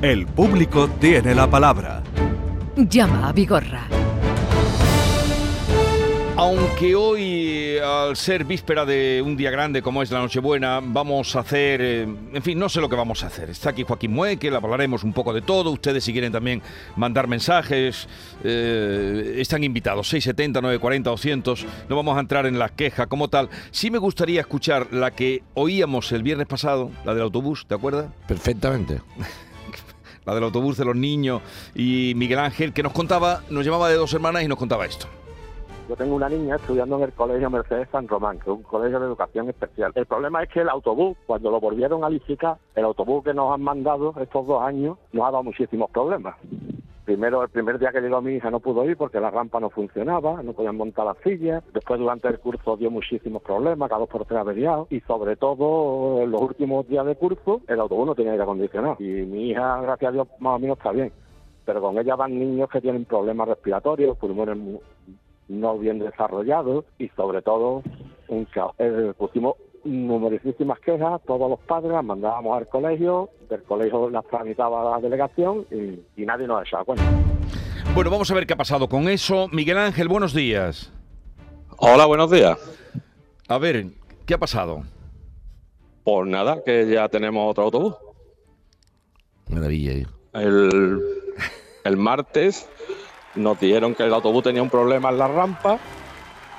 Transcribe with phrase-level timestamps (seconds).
[0.00, 2.04] El público tiene la palabra.
[2.76, 3.88] Llama a Vigorra.
[6.36, 11.40] Aunque hoy, al ser víspera de un día grande como es la Nochebuena, vamos a
[11.40, 13.50] hacer, eh, en fin, no sé lo que vamos a hacer.
[13.50, 15.72] Está aquí Joaquín Mueque, le hablaremos un poco de todo.
[15.72, 16.62] Ustedes si quieren también
[16.94, 18.06] mandar mensajes,
[18.44, 20.08] eh, están invitados.
[20.10, 21.66] 670, 940, 200.
[21.88, 23.48] No vamos a entrar en las quejas como tal.
[23.72, 28.06] Sí me gustaría escuchar la que oíamos el viernes pasado, la del autobús, ¿te acuerdas?
[28.28, 29.00] Perfectamente.
[30.28, 31.40] La del autobús de los niños
[31.74, 35.06] y Miguel Ángel, que nos contaba, nos llamaba de dos hermanas y nos contaba esto.
[35.88, 39.00] Yo tengo una niña estudiando en el Colegio Mercedes San Román, que es un colegio
[39.00, 39.90] de educación especial.
[39.94, 43.54] El problema es que el autobús, cuando lo volvieron a licitar, el autobús que nos
[43.54, 46.36] han mandado estos dos años, nos ha dado muchísimos problemas.
[47.08, 49.70] Primero, el primer día que llegó mi hija no pudo ir porque la rampa no
[49.70, 51.64] funcionaba, no podían montar las sillas.
[51.72, 54.92] Después, durante el curso, dio muchísimos problemas, cada dos por tres averiados.
[54.92, 58.96] Y sobre todo, en los últimos días de curso, el autobús no tenía aire acondicionado.
[58.98, 61.10] Y mi hija, gracias a Dios, más o menos está bien.
[61.64, 64.58] Pero con ella van niños que tienen problemas respiratorios, pulmones
[65.48, 67.84] no bien desarrollados y sobre todo
[68.28, 68.74] un caos.
[68.76, 74.90] Eh, pusimos numerosísimas quejas, todos los padres las mandábamos al colegio, del colegio las tramitaba
[74.90, 77.04] la delegación y, y nadie nos echaba cuenta.
[77.94, 79.48] Bueno, vamos a ver qué ha pasado con eso.
[79.52, 80.92] Miguel Ángel, buenos días.
[81.78, 82.58] Hola, buenos días.
[83.48, 83.86] A ver,
[84.26, 84.82] ¿qué ha pasado?
[86.04, 87.94] Pues nada, que ya tenemos otro autobús.
[89.48, 89.92] Maravilla.
[89.92, 90.06] ¿eh?
[90.34, 91.00] El,
[91.84, 92.68] el martes
[93.34, 95.78] nos dijeron que el autobús tenía un problema en la rampa,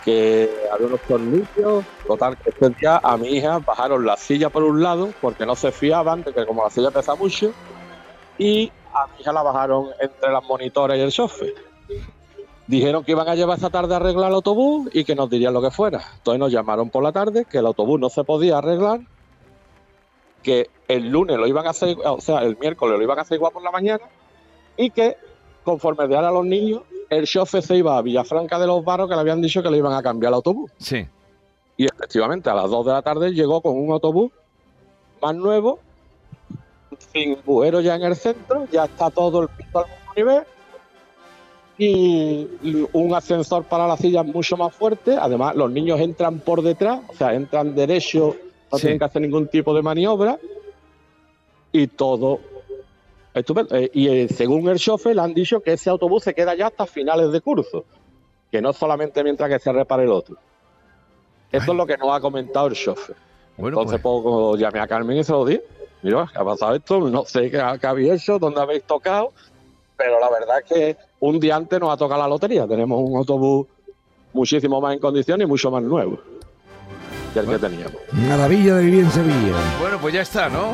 [0.10, 1.86] que había unos tornillos.
[2.08, 5.72] Total, que este a mi hija bajaron la silla por un lado porque no se
[5.72, 7.52] fiaban de que como la silla pesa mucho,
[8.38, 11.54] y a mi hija la bajaron entre las monitores y el chofer.
[12.66, 15.54] Dijeron que iban a llevar esta tarde a arreglar el autobús y que nos dirían
[15.54, 16.02] lo que fuera.
[16.18, 19.02] Entonces nos llamaron por la tarde que el autobús no se podía arreglar,
[20.44, 23.36] que el lunes lo iban a hacer, o sea, el miércoles lo iban a hacer
[23.36, 24.04] igual por la mañana
[24.78, 25.18] y que
[25.64, 29.15] conforme dieran a los niños, el chofer se iba a Villafranca de los Barros que
[29.15, 30.71] le habían dicho que le iban a cambiar el autobús.
[30.77, 31.08] Sí.
[31.77, 34.31] Y efectivamente a las 2 de la tarde llegó con un autobús
[35.21, 35.80] más nuevo,
[37.14, 40.43] sin bujero ya en el centro, ya está todo el piso al mismo nivel
[41.81, 42.47] y
[42.92, 45.15] un ascensor para las sillas mucho más fuerte.
[45.17, 48.36] Además, los niños entran por detrás, o sea, entran derecho,
[48.71, 48.81] no Sí.
[48.81, 50.37] tienen que hacer ningún tipo de maniobra
[51.71, 52.39] y todo
[53.34, 53.76] estupendo.
[53.76, 56.67] Eh, y eh, según el chofer, le han dicho que ese autobús se queda ya
[56.67, 57.86] hasta finales de curso,
[58.52, 60.36] que no solamente mientras que se repare el otro.
[61.52, 63.16] Esto es lo que nos ha comentado el chofer.
[63.58, 65.60] Bueno, Entonces, pues, poco llamé a Carmen y se lo di.
[66.02, 67.00] Mira, ¿qué ha pasado esto?
[67.10, 69.34] No sé qué, qué habéis hecho, dónde habéis tocado,
[69.98, 72.68] pero la verdad es que un día antes nos ha tocado la lotería.
[72.68, 73.68] Tenemos un autobús
[74.32, 76.20] muchísimo más en condiciones y mucho más nuevo
[77.34, 77.94] que teníamos.
[78.12, 79.54] Maravilla de vivir en Sevilla.
[79.80, 80.72] bueno, pues ya está, ¿no?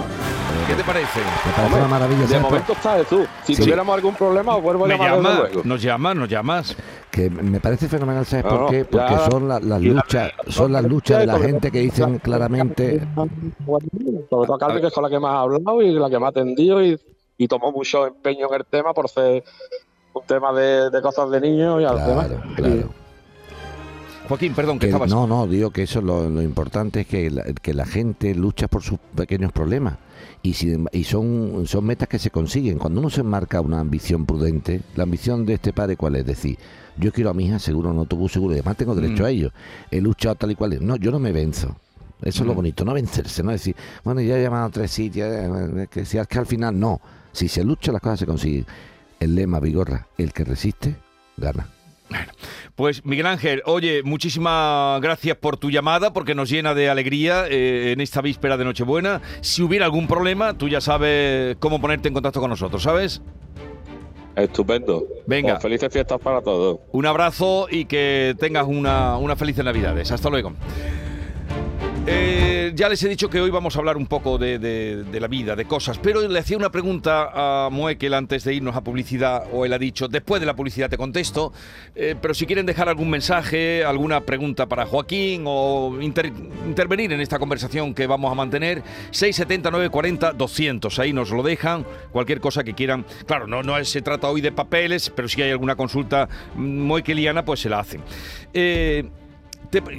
[0.68, 1.20] ¿Qué te parece?
[1.46, 2.22] Me parece una maravilla.
[2.22, 3.26] De ¿sabes por- momento estás tú.
[3.44, 3.62] Si Sí.
[3.62, 5.62] tuviéramos algún problema, os vuelvo a llamar llama, luego.
[5.64, 6.76] nos llamas, nos llamas.
[7.12, 8.84] que me parece fenomenal, ¿sabes No, por qué?
[8.84, 12.20] Porque ya- son la- las la- luchas, son las luchas de la gente que dicen
[12.20, 13.08] claramente
[13.66, 16.20] Sobre todo a Carmen, que es con la que más ha hablado y la que
[16.20, 17.00] me ha atendido y,
[17.38, 19.46] y tomó mucho empeño en el tema por ser
[20.14, 21.86] un tema de, de cosas de niños y.
[21.86, 22.90] Claro, claro.
[24.28, 25.10] Joaquín, perdón, que Que- estabas.
[25.10, 28.68] no, no, digo que eso lo, lo importante es que la, que la gente lucha
[28.68, 29.98] por sus pequeños problemas
[30.42, 32.80] y, sin- y son, son metas que se consiguen.
[32.80, 36.26] Cuando uno se marca una ambición prudente, la ambición de este padre, ¿cuál es?
[36.26, 36.58] Decir,
[36.98, 39.26] yo quiero a mi hija seguro en autobús seguro y además tengo derecho Mm.
[39.26, 39.52] a ello.
[39.92, 40.78] He luchado tal y cual.
[40.86, 41.76] No, yo no me venzo.
[42.22, 42.56] Eso es lo Mm.
[42.56, 46.18] bonito, no vencerse, no decir, bueno, ya he llamado a tres sitios, eh, que si
[46.18, 47.00] es que al final no.
[47.32, 48.66] Si se lucha, las cosas se consiguen.
[49.20, 50.96] El lema Vigorra, el que resiste,
[51.38, 51.68] gana.
[52.76, 57.94] Pues Miguel Ángel, oye, muchísimas gracias por tu llamada porque nos llena de alegría eh,
[57.94, 59.22] en esta víspera de Nochebuena.
[59.42, 63.22] Si hubiera algún problema, tú ya sabes cómo ponerte en contacto con nosotros, ¿sabes?
[64.36, 65.06] Estupendo.
[65.26, 65.54] Venga.
[65.54, 66.80] Pues felices fiestas para todos.
[66.92, 70.12] Un abrazo y que tengas una, unas felices Navidades.
[70.12, 70.54] Hasta luego.
[72.08, 75.56] Eh, ya les he dicho que hoy vamos a hablar un poco de, la vida,
[75.56, 79.66] de cosas, pero le hacía una pregunta a Moekel antes de irnos a publicidad, o
[79.66, 81.54] él ha dicho, después de la publicidad te contesto,
[81.96, 86.32] eh, pero si quieren dejar algún mensaje, alguna pregunta para Joaquín o inter-
[86.66, 88.82] intervenir en esta conversación que vamos a mantener,
[89.12, 93.06] 679 40 200, ahí nos lo dejan, cualquier cosa que quieran.
[93.26, 97.44] Claro, no, no se trata hoy de papeles, pero si hay alguna consulta mm, moekeliana,
[97.44, 98.02] pues se la hacen.
[98.54, 99.04] Eh,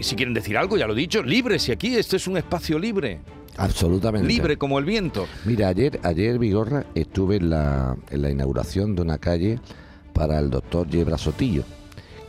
[0.01, 2.79] si quieren decir algo, ya lo he dicho, libre, si aquí esto es un espacio
[2.79, 3.21] libre,
[3.57, 4.27] Absolutamente.
[4.29, 5.27] libre como el viento.
[5.45, 9.59] Mira, ayer, ayer Vigorra, estuve en la, en la inauguración de una calle
[10.13, 11.65] para el doctor Yebra Sotillo,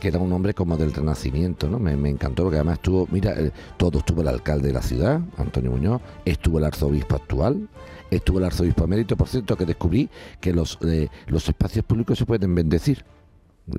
[0.00, 1.78] que era un hombre como del Renacimiento, ¿no?
[1.78, 5.20] Me, me encantó porque además estuvo, mira, eh, todo estuvo el alcalde de la ciudad,
[5.36, 7.68] Antonio Muñoz, estuvo el arzobispo actual,
[8.10, 10.08] estuvo el arzobispo emérito, por cierto, que descubrí
[10.40, 13.04] que los, eh, los espacios públicos se pueden bendecir.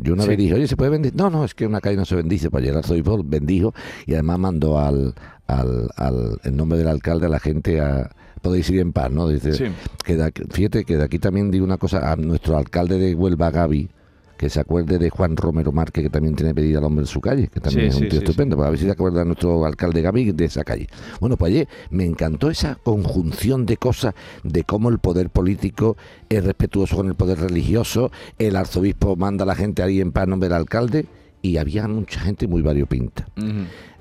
[0.02, 0.30] Yo una Sí.
[0.30, 1.18] vez dije, oye, ¿se puede bendecir?
[1.18, 2.50] No, no, es que una calle no se bendice.
[2.52, 3.74] Pues ayer el arzobispo bendijo
[4.06, 5.14] y además mandó al,
[5.48, 8.10] al, al en nombre del alcalde a la gente a
[8.42, 9.28] podéis ir en paz, ¿no?
[9.28, 9.66] Dice, Sí.
[10.06, 13.52] que de fíjate que de aquí también digo una cosa a nuestro alcalde de Huelva,
[13.52, 13.90] Gaby,
[14.40, 17.20] que se acuerde de Juan Romero Márquez, que también tiene pedida al hombre en su
[17.20, 18.56] calle, que también Sí, es un sí, tío sí, estupendo.
[18.56, 20.88] Pues a ver si se acuerda nuestro alcalde Gaby de esa calle.
[21.20, 24.14] Bueno, pues ayer me encantó esa conjunción de cosas,
[24.46, 25.98] de cómo el poder político
[26.30, 30.24] es respetuoso con el poder religioso, el arzobispo manda a la gente ahí en paz
[30.24, 31.06] en nombre del alcalde,
[31.42, 33.28] y había mucha gente muy variopinta.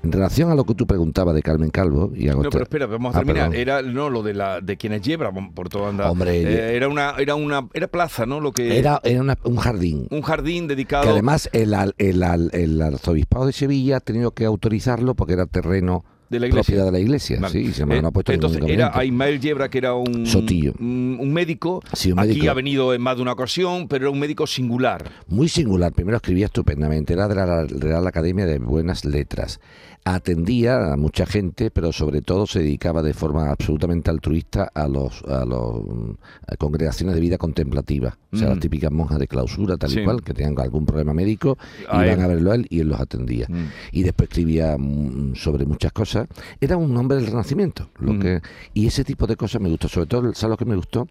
[0.01, 3.13] En relación a lo que tú preguntabas de Carmen Calvo, y No, pero espera, vamos
[3.13, 3.53] a Ah, terminar.
[3.53, 6.09] Era no lo de la de quienes llevan por todo anda.
[6.09, 8.39] Hombre, Eh, era una era una era plaza, ¿no?
[8.39, 10.07] Lo que era, era una- un jardín.
[10.09, 14.45] un jardín dedicado Que además el, el, al- el arzobispado de Sevilla ha tenido que
[14.45, 16.63] autorizarlo porque era terreno de la iglesia.
[16.63, 17.39] propiedad de la iglesia.
[17.39, 17.51] Vale.
[17.53, 19.05] Sí, y se me Eh, lo ha puesto Entonces era inconveniente.
[19.05, 20.73] Ismael Yebra, que era un Sotillo.
[20.79, 21.81] un, un médico.
[21.93, 25.03] Sí, un Aquí ha venido en más de una ocasión, pero era un médico singular.
[25.27, 29.59] Muy singular, primero escribía estupendamente, era de la Real Academia de Buenas Letras.
[30.05, 35.21] Atendía a mucha gente, pero sobre todo se dedicaba de forma absolutamente altruista a los
[35.23, 36.11] a los mm,
[36.47, 38.17] a congregaciones de vida contemplativa.
[38.31, 38.49] O sea, Mm.
[38.51, 39.99] las típicas monjas de clausura, tal Sí.
[39.99, 41.57] y cual, que tenían algún problema médico,
[41.89, 42.25] A iban él.
[42.25, 43.45] a verlo a él y él los atendía.
[43.49, 43.67] Mm.
[43.91, 46.18] y después escribía mm, sobre muchas cosas.
[46.59, 47.89] Era un hombre del Renacimiento.
[47.99, 48.19] Lo Mm.
[48.19, 48.41] que,
[48.73, 49.87] y ese tipo de cosas me gustó.
[49.87, 51.07] Sobre todo, ¿sabes lo que me gustó?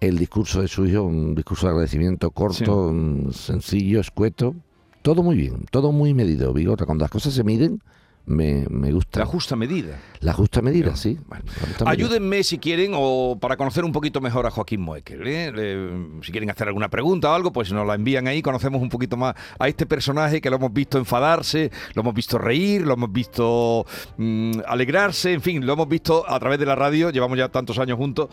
[0.00, 2.92] El discurso de su hijo, un discurso de agradecimiento corto,
[3.32, 4.54] sencillo, escueto.
[5.02, 6.52] Todo muy bien, todo muy medido.
[6.52, 7.80] Vigorra, cuando las cosas se miden,
[8.26, 9.20] me, me gusta.
[9.20, 9.98] La justa medida.
[10.20, 11.18] La justa medida, sí.
[11.26, 11.90] Bueno, medida.
[11.90, 15.20] Ayúdenme si quieren o para conocer un poquito mejor a Joaquín Moekel.
[15.26, 16.06] ¿eh?
[16.22, 18.40] Si quieren hacer alguna pregunta o algo, pues nos la envían ahí.
[18.42, 22.38] Conocemos un poquito más a este personaje que lo hemos visto enfadarse, lo hemos visto
[22.38, 23.84] reír, lo hemos visto
[24.16, 27.10] mm, alegrarse, en fin, lo hemos visto a través de la radio.
[27.10, 28.28] Llevamos ya tantos años juntos.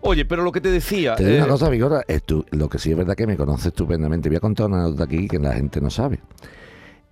[0.00, 1.14] Oye, pero lo que te decía.
[1.16, 3.36] Te digo eh, una cosa, Vigorra, es tú- lo que sí es verdad que me
[3.36, 4.28] conoce estupendamente.
[4.30, 6.20] Voy a contar una anécdota aquí que la gente no sabe.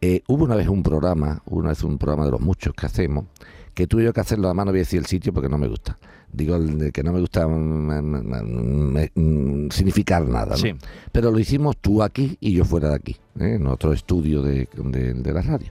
[0.04, 3.26] Eh, hubo una vez un programa, una vez un programa de los muchos que hacemos,
[3.72, 5.68] que tuve yo que hacerlo, además no voy a decir el sitio porque no me
[5.68, 5.96] gusta.
[6.32, 10.56] Digo el de que no me gusta mm, mm, mm, significar nada, ¿no?
[10.56, 10.74] Sí.
[11.12, 13.54] Pero lo hicimos tú aquí y yo fuera de aquí, ¿eh?
[13.54, 15.70] en otro estudio de, de- de la radio.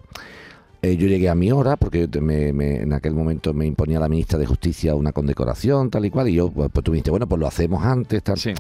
[0.84, 4.10] Eh, yo llegué a mi hora porque me- me- en aquel momento me imponía la
[4.10, 7.12] ministra de Justicia una condecoración, tal y cual, y yo, pues, pues tú me dijiste,
[7.12, 8.38] bueno, pues lo hacemos antes, tal.
[8.40, 8.52] Sí.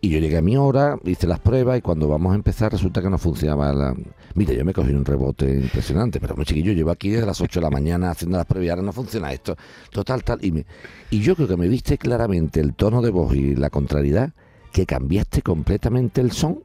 [0.00, 3.00] Y yo llegué a mi hora, hice las pruebas y cuando vamos a empezar resulta
[3.00, 3.94] que no funcionaba la...
[4.34, 7.60] Mira, yo me cogí un rebote impresionante, pero muy chiquillo, llevo aquí desde las 8
[7.60, 9.56] de la mañana haciendo las pruebas y ahora no funciona esto.
[9.92, 10.44] Total, tal.
[10.44, 10.66] Y, me...
[11.10, 14.32] y yo creo que me viste claramente el tono de voz y la contrariedad,
[14.72, 16.58] que cambiaste completamente el son.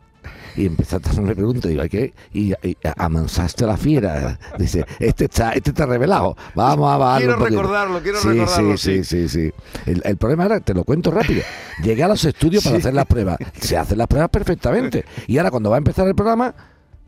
[0.56, 2.14] Y empezaste a hacerme preguntas, digo, ¿y qué?
[2.34, 4.38] Y, y amansaste a la fiera.
[4.58, 6.36] Dice, este está, este está revelado.
[6.56, 7.62] Vamos a bajarlo Quiero un poquito".
[7.62, 9.04] recordarlo, quiero Sí, recordarlo, Sí, sí.
[9.04, 9.54] sí, sí, sí.
[9.86, 11.42] El, el problema era, te lo cuento rápido.
[11.84, 13.38] Llegué a los estudios para hacer las pruebas.
[13.60, 15.06] Se hacen las pruebas perfectamente.
[15.28, 16.54] Y ahora cuando va a empezar el programa,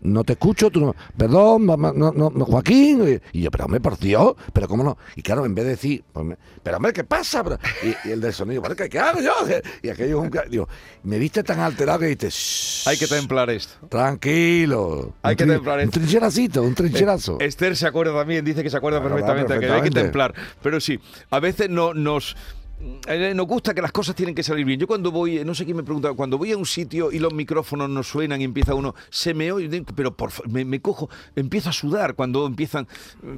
[0.02, 3.20] no te escucho, tú no, perdón, mamá, no, no, Joaquín.
[3.32, 4.98] Y yo, pero hombre, por Dios, pero cómo no.
[5.16, 7.44] Y claro, en vez de decir, pues me- pero hombre, ¿qué pasa?
[7.84, 9.32] Y, y el del sonido, ¿qué, qué hago yo?
[9.82, 10.50] Y aquello es un.
[10.50, 10.68] Digo,
[11.04, 13.88] me viste tan alterado que dijiste, "Shh, Hay que templar esto.
[13.88, 15.14] Tranquilo.
[15.22, 16.00] Hay Un que templar Un esto.
[16.00, 17.38] trincheracito, un trincherazo.
[17.40, 20.34] Esther se acuerda también, dice que se acuerda Claro, perfectamente, claro, que hay que perfectamente.
[20.34, 20.58] templar.
[20.62, 21.00] Pero sí,
[21.30, 22.36] a veces no, nos...
[23.08, 24.80] eh, Nos gusta que las cosas tienen que salir bien.
[24.80, 27.34] Yo cuando voy, no sé quién me pregunta, cuando voy a un sitio y los
[27.34, 31.70] micrófonos no suenan y empieza uno, se me oye, pero por me, me cojo, empiezo
[31.70, 32.88] a sudar cuando empiezan,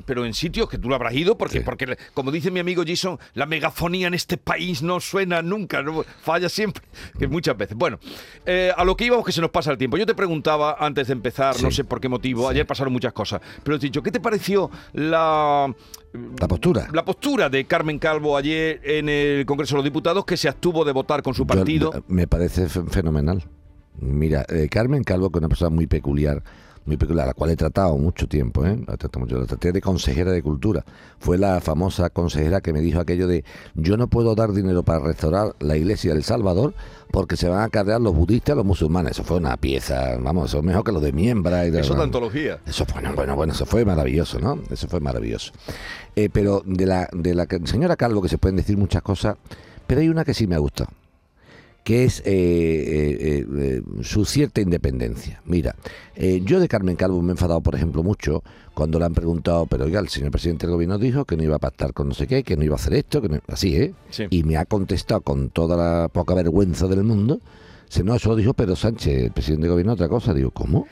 [0.05, 1.63] pero en sitios que tú lo habrás ido, porque, Sí.
[1.65, 6.03] porque como dice mi amigo Jason, la megafonía en este país no suena nunca, no,
[6.21, 6.83] falla siempre,
[7.19, 7.77] que muchas veces.
[7.77, 7.99] Bueno,
[8.45, 9.97] eh, a lo que íbamos que se nos pasa el tiempo.
[9.97, 13.41] Yo te preguntaba antes de empezar, no sé por qué motivo, ayer pasaron muchas cosas,
[13.63, 15.73] pero te he dicho, ¿qué te pareció la
[16.39, 16.87] La postura.
[16.93, 20.83] la postura de Carmen Calvo ayer en el Congreso de los Diputados que se abstuvo
[20.85, 22.03] de votar con su Yo- partido.
[22.07, 23.43] me parece fe- fenomenal.
[23.99, 26.43] Mira, eh, Carmen Calvo, que es una persona muy peculiar,
[26.87, 28.79] muy peculiar, a la cual he tratado mucho tiempo, ¿eh?
[28.87, 30.85] La trato mucho, la traté de consejera de cultura.
[31.19, 33.43] Fue la famosa consejera que me dijo aquello de
[33.75, 36.73] yo no puedo dar dinero para restaurar la iglesia del Salvador
[37.11, 39.11] porque se van a cargar los budistas y los musulmanes.
[39.11, 41.93] Eso fue una pieza, vamos, eso es mejor que lo de miembra y de Eso
[41.93, 42.59] de antología.
[42.65, 44.59] eso fue, bueno, bueno, bueno, eso fue maravilloso, ¿no?
[44.69, 45.51] Eso fue maravilloso.
[46.15, 49.35] Eh, pero de la, de la señora Calvo, que se pueden decir muchas cosas,
[49.85, 50.89] pero hay una que sí me ha gustado,
[51.87, 55.41] que es eh, eh, eh, su cierta independencia.
[55.45, 55.73] Mira,
[56.17, 59.67] eh, yo de Carmen Calvo me he enfadado, por ejemplo, mucho cuando le han preguntado,
[59.67, 62.13] pero oiga, el señor presidente del gobierno dijo que no iba a pactar con no
[62.13, 63.93] sé qué, que no iba a hacer esto, que no- así, ¿eh?
[64.09, 64.25] Sí.
[64.29, 67.39] Y me ha contestado con toda la poca vergüenza del mundo.
[67.87, 70.33] Si no, eso lo dijo Pedro Sánchez, el presidente del gobierno, otra cosa.
[70.33, 70.87] Digo, ¿cómo?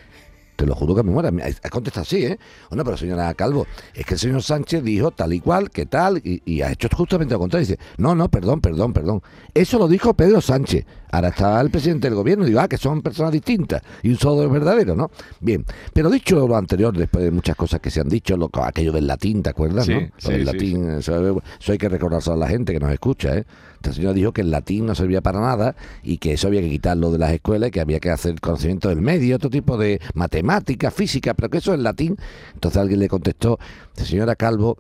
[0.56, 1.32] Te lo juro que me muera.
[1.44, 2.40] Has contestado así, ¿eh?
[2.70, 6.18] Bueno, pero señora Calvo, es que el señor Sánchez dijo tal y cual, que tal,
[6.18, 7.68] y, y ha hecho justamente lo contrario.
[7.68, 9.22] Dice, no, no, perdón, perdón, perdón.
[9.54, 10.86] Eso lo dijo Pedro Sánchez.
[11.12, 12.46] Ahora está el presidente del gobierno.
[12.46, 13.82] Digo, ah, que son personas distintas.
[14.04, 15.12] Y un solo es verdadero, ¿no?
[15.40, 15.66] Bien.
[15.94, 19.08] Pero dicho lo anterior, después de muchas cosas que se han dicho, lo, aquello del
[19.08, 20.10] latín, ¿te acuerdas, Sí, no?
[20.18, 23.38] sí, del sí, latín, Eso, eso hay que recordárselo a la gente que nos escucha,
[23.38, 23.46] ¿eh?
[23.86, 26.72] Esta señora dijo que el latín no servía para nada y que eso había que
[26.72, 30.02] quitarlo de las escuelas y que había que hacer conocimiento del medio, otro tipo de
[30.16, 32.18] matemática, física, pero que eso es latín.
[32.56, 33.60] Entonces alguien le contestó,
[33.94, 34.80] señora Calvo,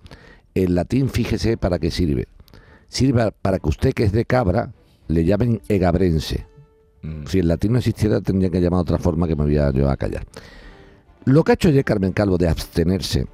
[0.55, 2.27] el latín fíjese para qué sirve.
[2.87, 4.71] Sirve para que usted que es de cabra
[5.07, 6.47] le llamen egabrense.
[7.03, 7.27] Mm.
[7.27, 9.69] Si el latín no existiera tendría que llamar de otra forma que me voy a
[9.69, 10.25] yo a callar.
[11.25, 13.27] Lo que ha hecho ayer Carmen Calvo de abstenerse,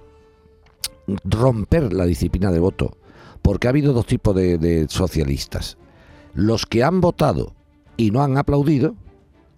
[1.23, 2.97] romper la disciplina de voto,
[3.41, 5.77] porque ha habido dos tipos de, de socialistas.
[6.33, 7.53] Los que han votado
[7.97, 8.95] y no han aplaudido,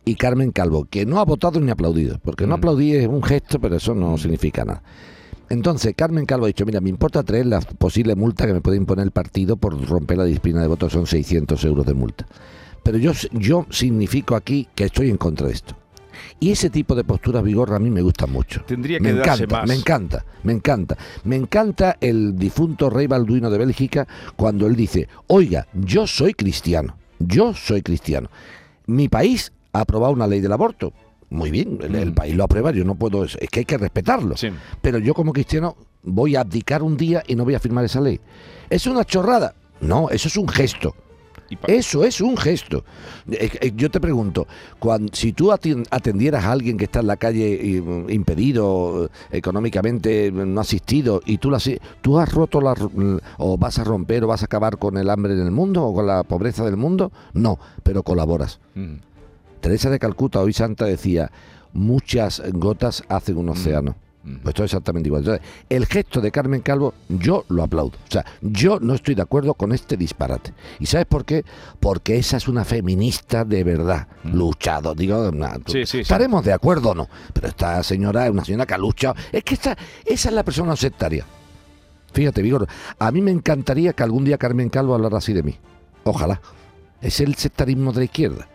[0.06, 2.60] y Carmen Calvo, que no ha votado ni aplaudido, porque no Mm.
[2.60, 4.84] aplaudir es un gesto, pero eso no significa nada.
[5.50, 8.78] Entonces, Carmen Calvo ha dicho, mira, me importa traer la posible multa que me puede
[8.78, 12.26] imponer el partido por romper la disciplina de voto, son 600 euros de multa.
[12.84, 15.76] Pero yo, yo significo aquí que estoy en contra de esto.
[16.40, 18.64] Y ese tipo de posturas vigorra a mí me gustan mucho.
[18.66, 19.68] Tendría que me darse encanta, más.
[19.68, 20.98] me encanta, me encanta.
[21.24, 26.98] Me encanta el difunto rey Balduino de Bélgica cuando él dice, oiga, yo soy cristiano,
[27.20, 28.30] yo soy cristiano.
[28.88, 30.94] Mi país ha aprobado una ley del aborto.
[31.30, 32.16] Muy bien, el, el Mm.
[32.16, 34.38] país lo aprueba, yo no puedo, es que hay que respetarlo.
[34.38, 34.50] Sí.
[34.82, 38.02] Pero yo como cristiano voy a abdicar un día y no voy a firmar esa
[38.02, 38.20] ley.
[38.70, 39.56] ¿Es una chorrada?
[39.82, 40.96] No, eso es un gesto.
[41.68, 42.84] Eso es un gesto.
[43.32, 44.48] Eh, eh, Yo te pregunto,
[44.80, 50.32] cuan- si tú atendieras a alguien que está en la calle mm, impedido, eh, económicamente
[50.32, 51.60] no asistido, y tú, la,
[52.02, 55.10] tú has roto la, mm, o vas a romper o vas a acabar con el
[55.10, 58.60] hambre en el mundo o con la pobreza del mundo, no, pero colaboras.
[58.76, 58.96] Mm.
[59.62, 61.32] Teresa de Calcuta, hoy santa, decía,
[61.72, 63.92] muchas gotas hacen un océano.
[63.92, 64.13] Mm.
[64.42, 65.22] Pues es exactamente igual.
[65.22, 67.98] Entonces, el gesto de Carmen Calvo, yo lo aplaudo.
[68.08, 70.54] O sea, yo no estoy de acuerdo con este disparate.
[70.80, 71.44] ¿Y sabes por qué?
[71.80, 74.96] Porque esa es una feminista de verdad, luchado.
[74.96, 75.56] Digo, na-.
[75.66, 76.00] Sí, sí, sí.
[76.00, 77.10] estaremos de acuerdo o no.
[77.34, 79.16] Pero esta señora es una señora que ha luchado.
[79.32, 81.26] Es que esta, esa es la persona sectaria.
[82.14, 82.68] Fíjate, Vigor,
[83.00, 85.58] a mí me encantaría que algún día Carmen Calvo hablara así de mí.
[86.04, 86.40] Ojalá.
[87.02, 88.48] Es el sectarismo de la izquierda,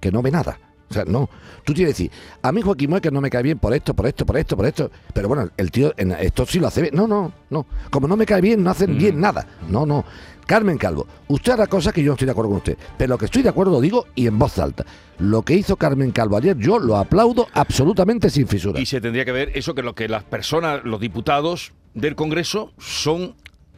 [0.00, 0.58] que no ve nada.
[0.90, 1.28] O sea, no.
[1.64, 4.06] Tú tienes que decir, a mí Joaquín Mueca no me cae bien por esto, por
[4.06, 4.90] esto, por esto, por esto.
[5.12, 6.94] Pero bueno, el tío, en esto sí lo hace bien.
[6.94, 7.66] No, no, no.
[7.90, 8.98] Como no me cae bien, no hacen Mm.
[8.98, 9.46] bien nada.
[9.68, 10.04] No, no.
[10.46, 12.76] Carmen Calvo, usted hará cosas que yo no estoy de acuerdo con usted.
[12.98, 14.84] Pero lo que estoy de acuerdo lo digo y en voz alta.
[15.18, 18.78] Lo que hizo Carmen Calvo ayer, yo lo aplaudo absolutamente sin fisura.
[18.78, 22.72] Y se tendría que ver eso que lo que las personas, los diputados del Congreso
[22.78, 23.34] son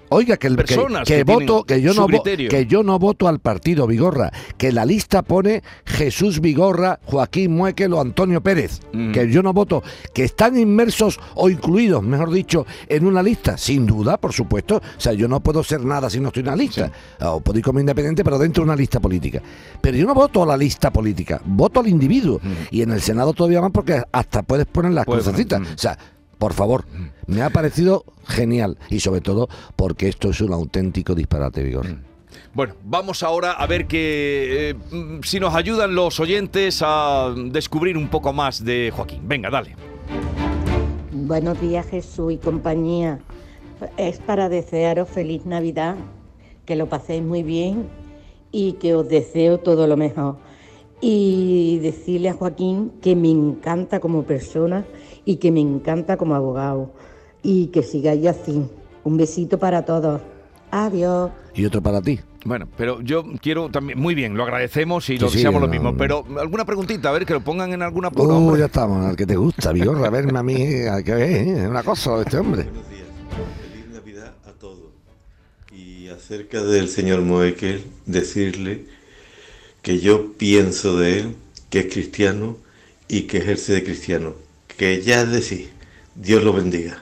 [0.09, 2.49] Oiga, que, el, que- Personas que que voto, que yo no criterio.
[2.49, 7.93] que yo no voto al partido Vigorra, que la lista pone Jesús Vigorra, Joaquín Muekel
[7.93, 9.13] o Antonio Pérez, Mm.
[9.13, 9.83] que yo no voto,
[10.15, 14.77] que están inmersos o incluidos, mejor dicho, en una lista, sin duda, por supuesto.
[14.77, 16.91] O sea, yo no puedo ser nada si no estoy en una lista.
[17.23, 19.41] O puedo ir como independiente, pero dentro de una lista política.
[19.81, 22.41] Pero yo no voto a la lista política, voto al individuo.
[22.71, 25.61] Y en el Senado todavía más porque hasta puedes poner las poner, crucecitas.
[25.61, 25.65] mm.
[25.75, 25.99] O sea,
[26.39, 26.85] por favor,
[27.27, 31.87] me ha parecido genial y sobre todo porque esto es un auténtico disparate, Vigor.
[32.53, 37.97] Bueno, vamos ahora a ver que eh, mm, si nos ayudan los oyentes a descubrir
[37.97, 39.23] un poco más de Joaquín.
[39.27, 39.77] Venga, dale.
[41.13, 43.21] Buenos días Jesús y compañía.
[43.97, 45.97] Es para desearos feliz Navidad,
[46.65, 47.89] que lo paséis muy bien
[48.53, 50.37] y que os deseo todo lo mejor.
[51.01, 54.87] Y decirle a Joaquín que me encanta como persona
[55.27, 56.91] y que me encanta como abogado.
[57.43, 58.65] Y que sigáis así.
[59.05, 60.23] Un besito para todos.
[60.71, 61.31] Adiós.
[61.55, 62.19] Y otro para ti.
[62.45, 65.73] Bueno, pero yo quiero también, muy bien, lo agradecemos y lo sí, deseamos lo no,
[65.73, 65.99] mismo, no.
[65.99, 68.09] pero alguna preguntita, a ver, que lo pongan en alguna...
[68.15, 68.61] Uh, hombre.
[68.61, 70.55] ya estamos, al que te gusta, Vigor, a verme a mí,
[70.89, 71.63] a que ver, ¿eh?
[71.65, 72.63] es una cosa este hombre.
[72.63, 73.07] Buenos días.
[73.73, 74.93] Feliz Navidad a todos.
[75.73, 78.85] Y acerca del señor Moekel, decirle
[79.83, 81.37] que yo pienso de él
[81.69, 82.59] que es cristiano
[83.09, 84.46] y que ejerce de cristiano.
[84.77, 85.71] Que ya es decir,
[86.15, 86.99] Dios lo bendiga.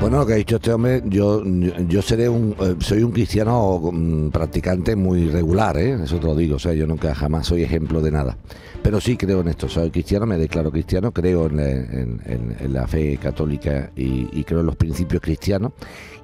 [0.00, 3.80] Bueno, lo que ha dicho este hombre, yo, yo seré un, eh, soy un cristiano
[3.92, 5.98] mm, practicante muy regular, ¿eh?
[6.04, 8.36] eso te lo digo, o sea, yo nunca jamás soy ejemplo de nada.
[8.80, 12.56] Pero sí creo en esto, soy cristiano, me declaro cristiano, creo en la, en- en-
[12.60, 15.72] en la fe católica y, y creo en los principios cristianos.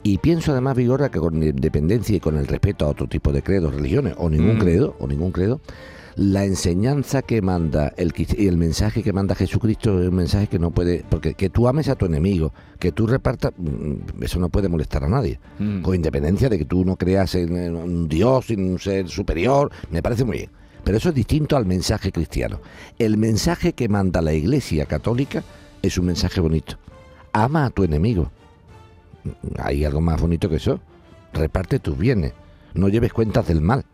[0.04, 3.42] Y pienso además, Vigorra, que con independencia y con el respeto a otro tipo de
[3.42, 4.60] credos, religiones, o ningún Mm.
[4.60, 5.60] credo, o ningún credo,
[6.16, 10.58] la enseñanza que manda el y el mensaje que manda Jesucristo es un mensaje que
[10.58, 14.48] no puede, porque que tú ames a tu enemigo, que tú repartas, mm, eso no
[14.48, 15.40] puede molestar a nadie.
[15.58, 15.82] Mm.
[15.82, 19.72] Con independencia de que tú no creas en, en un Dios, en un ser superior,
[19.90, 20.50] me parece muy bien.
[20.84, 22.60] Pero eso es distinto al mensaje cristiano.
[22.98, 25.42] El mensaje que manda la Iglesia Católica
[25.82, 26.78] es un mensaje bonito.
[27.32, 28.30] Ama a tu enemigo.
[29.58, 30.80] ¿Hay algo más bonito que eso?
[31.32, 32.34] Reparte tus bienes.
[32.74, 33.84] No lleves cuentas del mal.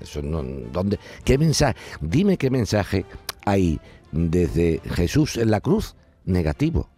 [0.00, 0.98] Eso no, ¿dónde?
[1.24, 1.76] ¿Qué mensaje?
[2.00, 3.04] Dime qué mensaje
[3.44, 3.80] hay
[4.12, 5.94] desde Jesús en la cruz
[6.24, 6.88] negativo.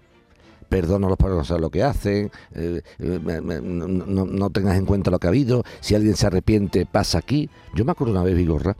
[0.68, 3.20] Perdona a los padres lo que hacen, eh, eh,
[3.62, 7.18] no, no- no tengas en cuenta lo que ha habido, si alguien se arrepiente, pasa
[7.18, 7.48] aquí.
[7.74, 8.76] Yo me acuerdo una vez, Vigorra,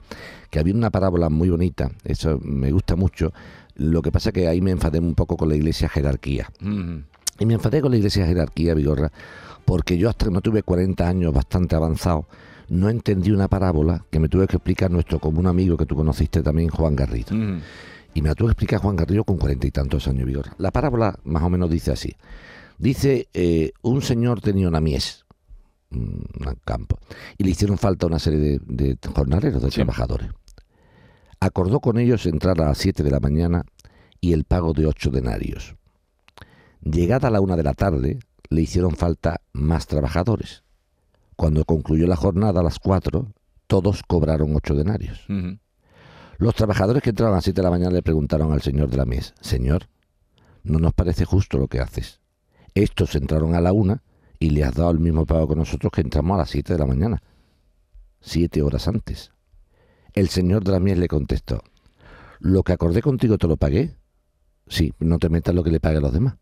[0.49, 3.31] que había una parábola muy bonita, eso me gusta mucho,
[3.75, 6.49] lo que pasa que ahí me enfadé un poco con la iglesia jerarquía.
[6.59, 6.97] Mm.
[7.39, 9.11] Y me enfadé con la iglesia jerarquía, Vigorra,
[9.63, 12.25] porque yo hasta que no tuve 40 años bastante avanzado,
[12.69, 16.41] no entendí una parábola que me tuve que explicar nuestro común amigo que tú conociste
[16.43, 17.35] también, Juan Garrido.
[17.35, 17.61] Mm.
[18.13, 20.53] Y me la tuve que explicar Juan Garrido con cuarenta y tantos años, Vigorra.
[20.57, 22.15] La parábola más o menos dice así.
[22.77, 25.25] Dice, eh, un señor tenía una mies,
[25.91, 26.25] un
[26.65, 26.97] campo,
[27.37, 28.59] y le hicieron falta una serie de,
[28.95, 29.75] de jornaleros, de Sí.
[29.75, 30.29] trabajadores.
[31.39, 33.63] Acordó con ellos entrar a las 7 de la mañana
[34.19, 35.75] y el pago de ocho denarios.
[36.81, 38.19] Llegada la una de la tarde,
[38.49, 40.63] le hicieron falta más trabajadores.
[41.35, 43.27] Cuando concluyó la jornada a las 4,
[43.67, 45.25] todos cobraron ocho denarios.
[46.37, 48.97] Los trabajadores que entraban a las 7 de la mañana le preguntaron al señor de
[48.97, 49.87] la mies, Señor,
[50.63, 52.19] no nos parece justo lo que haces.
[52.73, 54.03] Estos entraron a la una
[54.39, 56.79] y le has dado el mismo pago que nosotros que entramos a las 7 de
[56.79, 57.21] la mañana.
[58.19, 59.31] Siete horas antes.
[60.13, 61.61] El señor de la mies le contestó,
[62.39, 63.95] ¿lo que acordé contigo te lo pagué?
[64.67, 66.35] Sí, no te metas lo que le pague a los demás.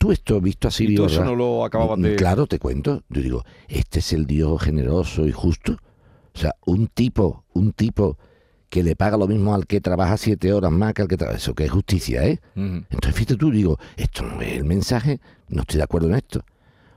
[0.00, 2.16] Tú esto visto así, Y tú eso no lo acababan de...
[2.16, 3.02] Claro, te cuento.
[3.10, 5.76] Yo digo, este es el Dios generoso y justo.
[6.34, 8.16] O sea, un tipo, un tipo
[8.70, 11.36] que le paga lo mismo al que trabaja siete horas más que al que trabaja.
[11.36, 12.40] Eso que es justicia, ¿eh?
[12.56, 16.46] Entonces, fíjate tú, digo, esto no es el mensaje, no estoy de acuerdo en esto.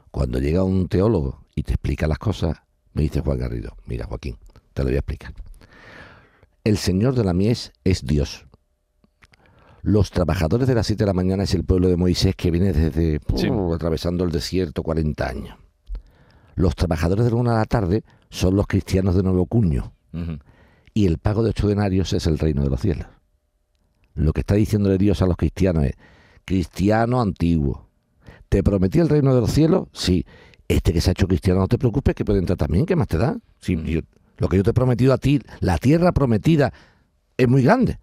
[0.10, 2.60] Cuando llega un teólogo y te explica las cosas,
[2.94, 4.38] me dice Juan Garrido, mira Joaquín,
[4.74, 5.34] te lo voy a explicar.
[6.64, 8.46] El Señor de la Mies es Dios.
[9.84, 12.72] Los trabajadores de las 7 de la mañana es el pueblo de Moisés que viene
[12.74, 13.50] desde Sí.
[13.50, 15.58] uh, atravesando el desierto 40 años.
[16.56, 19.94] Los trabajadores de la una de la tarde son los cristianos de nuevo cuño
[20.94, 23.08] y el pago de ocho denarios es el reino de los cielos.
[24.16, 25.94] Lo que está diciéndole Dios a los cristianos es,
[26.46, 27.90] cristiano antiguo,
[28.50, 29.88] ¿te prometí el reino de los cielos?
[29.92, 30.26] Sí.
[30.68, 33.08] Este que se ha hecho cristiano, no te preocupes, que puede entrar también, ¿qué más
[33.08, 33.38] te da?
[33.60, 34.02] Sí, yo-
[34.38, 36.72] lo que yo te he prometido a ti, la tierra prometida,
[37.38, 38.00] es muy grande.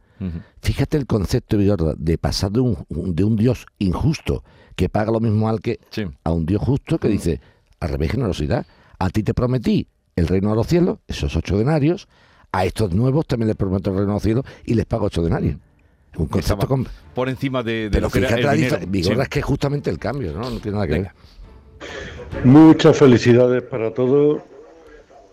[0.63, 4.45] Fíjate el concepto, Vigorra, de pasar de un, de un Dios injusto
[4.77, 6.05] que paga lo mismo al que Sí.
[6.25, 7.41] a un Dios justo que dice,
[7.81, 8.67] al revés, generosidad.
[8.99, 12.07] A ti te prometí el reino de los cielos, esos ocho denarios.
[12.53, 15.23] A estos nuevos también les prometo el reino de los cielos y les pago ocho
[15.23, 15.57] denarios.
[16.17, 16.67] Un concepto...
[16.67, 18.79] Com- Por encima de, de Pero lo que era el la dinero.
[18.93, 19.13] Sí.
[19.23, 20.51] es que es justamente el cambio, ¿no?
[20.51, 21.15] No tiene nada que Venga.
[21.15, 22.45] ver.
[22.45, 24.43] Muchas felicidades para todos,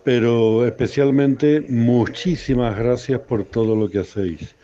[0.04, 4.54] pero especialmente muchísimas gracias por todo lo que hacéis,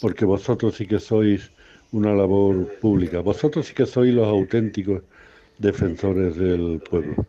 [0.00, 1.50] porque vosotros sí que sois
[1.92, 5.02] una labor pública, vosotros sí que sois los auténticos
[5.58, 7.26] defensores del pueblo.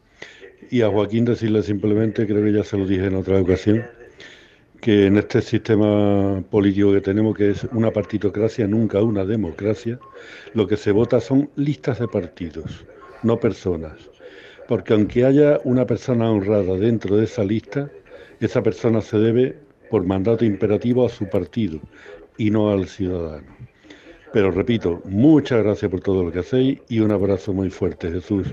[0.71, 3.86] Y a Joaquín decirle simplemente, creo que ya se lo dije en otra ocasión,
[4.82, 9.99] que en este sistema político que tenemos, que es una partitocracia, nunca una democracia,
[10.54, 12.86] lo que se vota son listas de partidos,
[13.21, 13.93] no personas.
[14.67, 17.89] Porque aunque haya una persona honrada dentro de esa lista,
[18.39, 19.58] esa persona se debe
[19.89, 21.80] por mandato imperativo a su partido
[22.38, 23.48] y no al ciudadano.
[24.32, 28.48] Pero repito, muchas gracias por todo lo que hacéis y un abrazo muy fuerte, Jesús,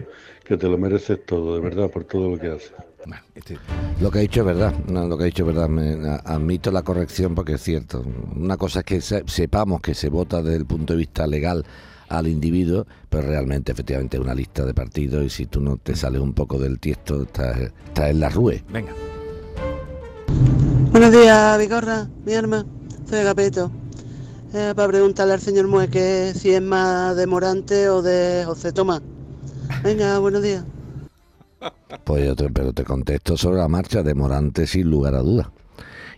[0.45, 2.73] que te lo mereces todo, de verdad, por todo lo que haces.
[3.07, 3.57] Bueno, este-
[3.99, 6.17] Lo que ha dicho es verdad, no, lo que ha dicho es verdad, me, a-
[6.17, 8.05] admito la corrección porque es cierto.
[8.37, 11.65] Una cosa es que se- sepamos que se vota desde el punto de vista legal
[12.11, 15.97] al individuo, pero realmente efectivamente es una lista de partidos y si tú no te
[15.97, 18.63] sales un poco del tiesto, estás, estás en la rue.
[18.71, 18.93] Venga.
[20.91, 22.67] Buenos días, Vigorra, mi arma.
[23.11, 23.73] Soy Agapeto.
[24.55, 29.03] Eh, para preguntarle al señor Mueque si es más de Morante o de José Tomás.
[29.83, 30.65] Venga, buenos días.
[32.05, 35.49] Pues yo te, pero te contesto sobre la marcha de Morante sin lugar a dudas.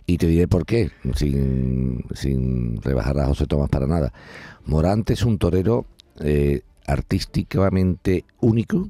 [0.05, 4.13] Y te diré por qué, sin, sin rebajar a José Tomás para nada.
[4.67, 5.87] Morante es un torero
[6.19, 8.87] eh, artísticamente único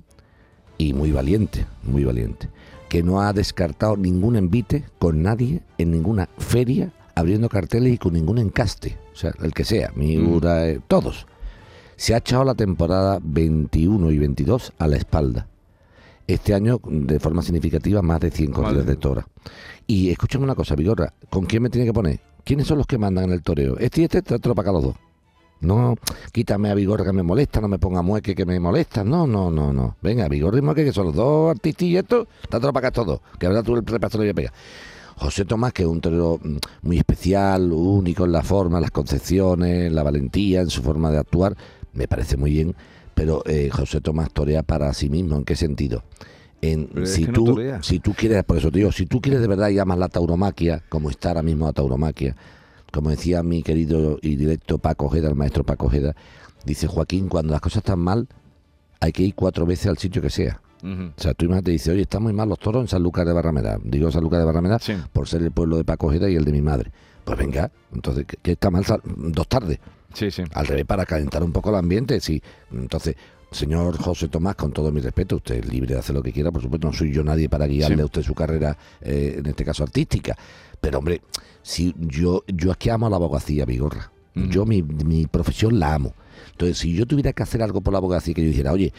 [0.77, 2.49] y muy valiente, muy valiente,
[2.89, 8.13] que no ha descartado ningún envite con nadie en ninguna feria, abriendo carteles y con
[8.13, 11.27] ningún encaste, o sea, el que sea, Miura, eh, todos.
[11.95, 15.47] Se ha echado la temporada 21 y 22 a la espalda.
[16.25, 19.27] Este año, de forma significativa, más de 100 corridas de tora.
[19.85, 22.19] Y escúchame una cosa, Vigorra, ¿con quién me tiene que poner?
[22.43, 23.77] ¿Quiénes son los que mandan en el toreo?
[23.77, 24.95] Este y este, trátelo para acá los dos.
[25.61, 25.95] No,
[26.33, 29.03] quítame a Vigorra que me molesta, no me ponga a Mueque que me molesta.
[29.03, 29.95] No, no, no, no.
[30.01, 33.07] Venga, Vigorra y Mueque, que son los dos artistas y esto, trátelo para acá estos
[33.07, 33.21] dos.
[33.39, 34.53] Que verdad tú el repaso le voy a pegar.
[35.17, 39.91] José Tomás, que es un torero mm, muy especial, único en la forma, las concepciones,
[39.91, 41.55] la valentía, en su forma de actuar,
[41.93, 42.75] me parece muy bien,
[43.13, 45.35] pero eh, José Tomás torea para sí mismo.
[45.37, 46.03] ¿En qué sentido?
[46.61, 49.47] En, si, no tú, si tú quieres, por eso te digo, si tú quieres de
[49.47, 52.37] verdad y amas la tauromaquia, como está ahora mismo la tauromaquia,
[52.91, 56.15] como decía mi querido y directo Paco Ojeda, el maestro Paco Ojeda,
[56.65, 58.27] dice Joaquín, cuando las cosas están mal,
[59.01, 60.61] hay que ir cuatro veces al sitio que sea.
[60.83, 63.31] O sea, tú imagínate, dice, oye, están muy mal los toros en San Lucas de
[63.33, 63.77] Barrameda.
[63.83, 64.93] Digo San Lucas de Barrameda Sí.
[65.13, 66.91] por ser el pueblo de Paco Ojeda y el de mi madre.
[67.23, 68.83] Pues venga, entonces, ¿qué, está mal?
[69.05, 69.79] Dos tardes.
[70.13, 70.43] Sí, sí.
[70.53, 72.41] Al revés, para calentar un poco el ambiente, sí.
[72.73, 73.15] Entonces,
[73.49, 76.51] señor José Tomás, con todo mi respeto, usted es libre de hacer lo que quiera,
[76.51, 78.01] por supuesto, no soy yo nadie para guiarle Sí.
[78.01, 80.35] a usted su carrera, eh, en este caso artística.
[80.81, 81.21] Pero, hombre,
[81.61, 84.11] si yo, yo es que amo a la abogacía, Vigorra.
[84.35, 84.47] Ujú.
[84.47, 86.13] Yo mi, mi profesión la amo.
[86.51, 88.93] Entonces, si yo tuviera que hacer algo por la abogacía, que yo dijera, oye,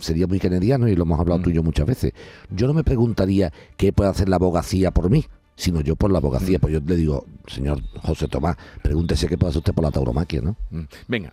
[0.00, 1.42] sería muy canadiano y lo hemos hablado Mm.
[1.42, 2.12] tú y yo muchas veces,
[2.50, 5.24] yo no me preguntaría qué puede hacer la abogacía por mí,
[5.56, 6.58] sino yo por la abogacía.
[6.58, 6.60] Mm.
[6.60, 10.40] Pues yo le digo, señor José Tomás, pregúntese qué puede hacer usted por la tauromaquia,
[10.42, 10.56] ¿no?
[10.70, 10.82] Mm.
[11.08, 11.32] Venga.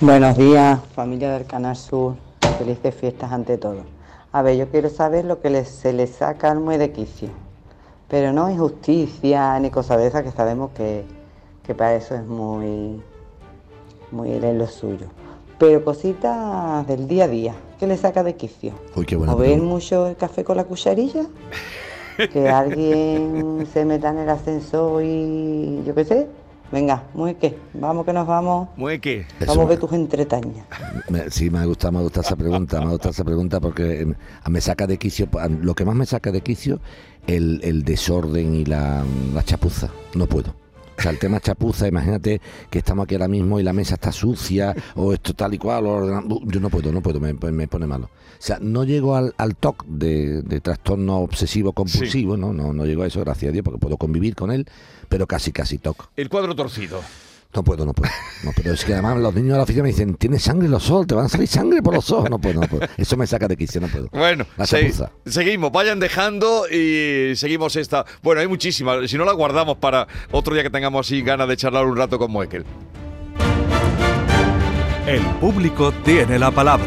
[0.00, 2.16] Buenos días, familia del Canal Sur.
[2.58, 3.84] Felices fiestas ante todo.
[4.32, 7.28] A ver, yo quiero saber lo que se le saca al mue de quicio.
[8.14, 11.04] Pero no injusticia ni cosa de esas que sabemos que,
[11.64, 13.02] que para eso es muy,
[14.12, 15.06] muy en lo suyo.
[15.58, 17.54] Pero cositas del día a día.
[17.76, 18.72] ¿Qué le saca de quicio?
[18.94, 19.64] Uy, qué buena ¿O pregunta.
[19.64, 21.26] mucho el café con la cucharilla?
[22.32, 26.28] Que alguien se meta en el ascensor y yo qué sé.
[26.74, 28.68] Venga, muy qué, vamos que nos vamos.
[29.38, 30.66] Eso Vamos a me- ver tus entretañas.
[31.08, 34.14] Me- sí, me gusta, me gusta esa pregunta, me gusta esa pregunta porque eh,
[34.50, 36.80] me saca de quicio, a- lo que más me saca de quicio,
[37.28, 39.88] el, el desorden y la, la chapuza.
[40.16, 40.63] No puedo.
[40.96, 44.12] O sea, el tema chapuza, imagínate que estamos aquí ahora mismo y la mesa está
[44.12, 45.86] sucia o esto tal y cual.
[45.86, 48.06] o Yo no puedo, no puedo, me, me pone malo.
[48.06, 52.52] O sea, no llego al, al TOC de, de trastorno obsesivo compulsivo, ¿no?
[52.52, 52.72] ¿no?
[52.72, 54.66] No llego a eso, gracias a Dios, porque puedo convivir con él,
[55.08, 56.10] pero casi, casi TOC.
[56.16, 57.00] El cuadro torcido.
[57.54, 58.10] No puedo, no puedo.
[58.42, 60.72] No, pero es que además los niños de la oficina me dicen, tienes sangre en
[60.72, 62.28] los ojos, te van a salir sangre por los ojos.
[62.28, 62.86] No puedo, no puedo.
[62.96, 64.08] Eso me saca de quicio, no puedo.
[64.12, 64.92] Bueno, La se-
[65.24, 68.04] seguimos, vayan dejando y seguimos esta.
[68.22, 69.08] Bueno, hay muchísimas.
[69.08, 72.18] Si no la guardamos para otro día que tengamos así ganas de charlar un rato
[72.18, 72.64] con Moekel.
[75.06, 76.86] El público tiene la palabra.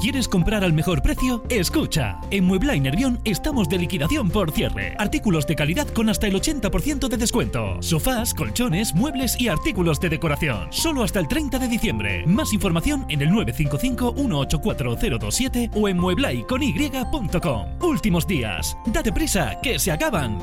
[0.00, 1.42] ¿Quieres comprar al mejor precio?
[1.48, 2.20] Escucha.
[2.30, 4.94] En Muebla y Nervión estamos de liquidación por cierre.
[4.98, 7.80] Artículos de calidad con hasta el 80% de descuento.
[7.80, 10.70] Sofás, colchones, muebles y artículos de decoración.
[10.70, 12.26] Solo hasta el 30 de diciembre.
[12.26, 17.80] Más información en el 955-184027 o en mueblaiCony.com.
[17.80, 18.76] Últimos días.
[18.86, 20.38] Date prisa, que se acaban.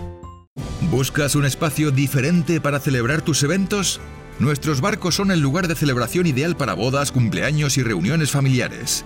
[0.89, 4.01] ¿Buscas un espacio diferente para celebrar tus eventos?
[4.39, 9.05] Nuestros barcos son el lugar de celebración ideal para bodas, cumpleaños y reuniones familiares.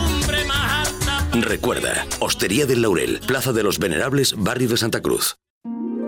[1.33, 5.37] Recuerda, Hostería del Laurel, Plaza de los Venerables, Barrio de Santa Cruz.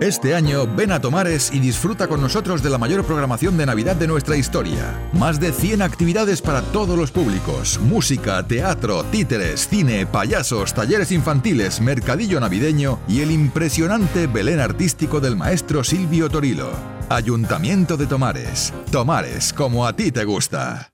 [0.00, 3.96] Este año ven a Tomares y disfruta con nosotros de la mayor programación de Navidad
[3.96, 5.08] de nuestra historia.
[5.14, 7.80] Más de 100 actividades para todos los públicos.
[7.80, 15.36] Música, teatro, títeres, cine, payasos, talleres infantiles, mercadillo navideño y el impresionante Belén artístico del
[15.36, 16.70] maestro Silvio Torilo.
[17.08, 18.74] Ayuntamiento de Tomares.
[18.90, 20.93] Tomares, como a ti te gusta.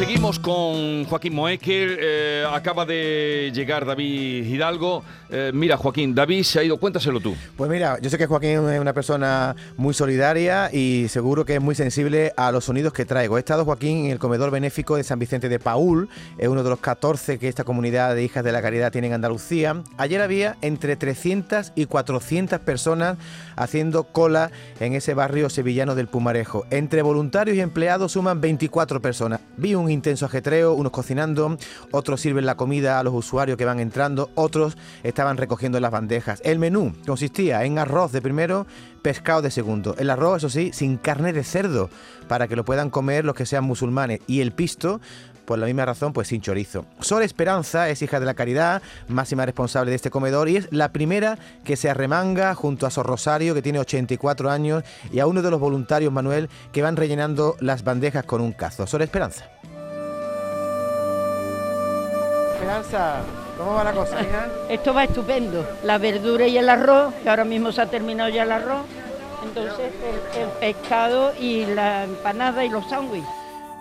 [0.00, 1.98] Seguimos con Joaquín Moekel.
[2.00, 5.04] eh, acaba de llegar David Hidalgo.
[5.28, 6.78] Eh, mira, Joaquín, David se ha ido.
[6.78, 7.36] Cuéntaselo tú.
[7.54, 11.60] Pues mira, yo sé que Joaquín es una persona muy solidaria y seguro que es
[11.60, 13.36] muy sensible a los sonidos que traigo.
[13.36, 16.08] He estado, Joaquín, en el comedor benéfico de San Vicente de Paul,
[16.38, 19.12] es uno de los 14 que esta comunidad de hijas de la caridad tiene en
[19.12, 19.82] Andalucía.
[19.98, 23.18] Ayer había entre 300 y 400 personas
[23.54, 26.64] haciendo cola en ese barrio sevillano del Pumarejo.
[26.70, 29.40] Entre voluntarios y empleados suman 24 personas.
[29.58, 31.56] Vi un intenso ajetreo, unos cocinando,
[31.90, 36.40] otros sirven la comida a los usuarios que van entrando, otros estaban recogiendo las bandejas.
[36.44, 38.66] El menú consistía en arroz de primero,
[39.02, 39.94] pescado de segundo.
[39.98, 41.90] El arroz, eso sí, sin carne de cerdo,
[42.28, 44.20] para que lo puedan comer los que sean musulmanes.
[44.26, 45.00] Y el pisto,
[45.44, 46.86] por la misma razón, pues sin chorizo.
[47.00, 50.92] Sol Esperanza es hija de la caridad, máxima responsable de este comedor y es la
[50.92, 55.42] primera que se arremanga junto a Sor Rosario, que tiene 84 años, y a uno
[55.42, 58.86] de los voluntarios, Manuel, que van rellenando las bandejas con un cazo.
[58.86, 59.50] Sol Esperanza.
[62.70, 63.22] Esperanza,
[63.58, 64.48] ¿cómo va la cosa, hija?
[64.68, 65.66] Esto va estupendo.
[65.82, 68.82] La verdura y el arroz, que ahora mismo se ha terminado ya el arroz.
[69.42, 69.92] Entonces
[70.36, 73.28] el, el pescado y la empanada y los sándwiches.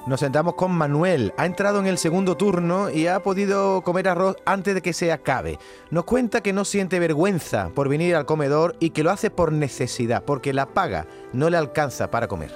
[0.07, 1.33] Nos sentamos con Manuel.
[1.37, 5.11] Ha entrado en el segundo turno y ha podido comer arroz antes de que se
[5.11, 5.59] acabe.
[5.91, 9.51] Nos cuenta que no siente vergüenza por venir al comedor y que lo hace por
[9.51, 12.51] necesidad, porque la paga no le alcanza para comer.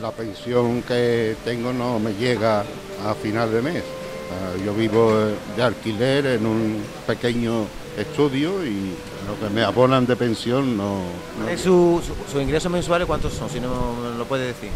[0.00, 2.60] La pensión que tengo no me llega
[3.04, 4.03] a final de mes.
[4.30, 8.94] Ah, Yo vivo eh, de alquiler en un pequeño estudio y
[9.26, 11.00] lo que me abonan de pensión no...
[11.38, 14.70] no- ¿Su, su, ingresos mensuales cuántos son, si no lo puede decir?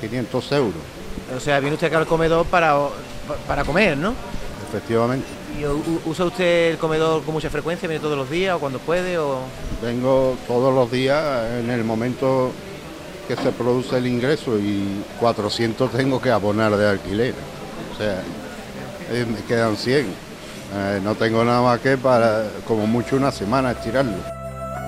[0.00, 0.74] 500 euros,
[1.36, 2.76] O sea, viene usted acá al comedor para,
[3.46, 4.14] para comer, ¿no?
[4.68, 5.26] efectivamente.
[5.58, 5.64] ¿Y
[6.08, 7.88] usa usted el comedor con mucha frecuencia?
[7.88, 9.16] ¿Viene todos los días o cuando puede?
[9.18, 9.38] O...
[9.82, 12.52] Vengo todos los días en el momento
[13.26, 17.34] que se produce el ingreso y 400 tengo que abonar de alquiler.
[17.94, 18.22] O sea,
[19.10, 20.06] eh, me quedan 100.
[20.74, 24.12] Eh, no tengo nada más que para, como mucho, una semana estirarlo.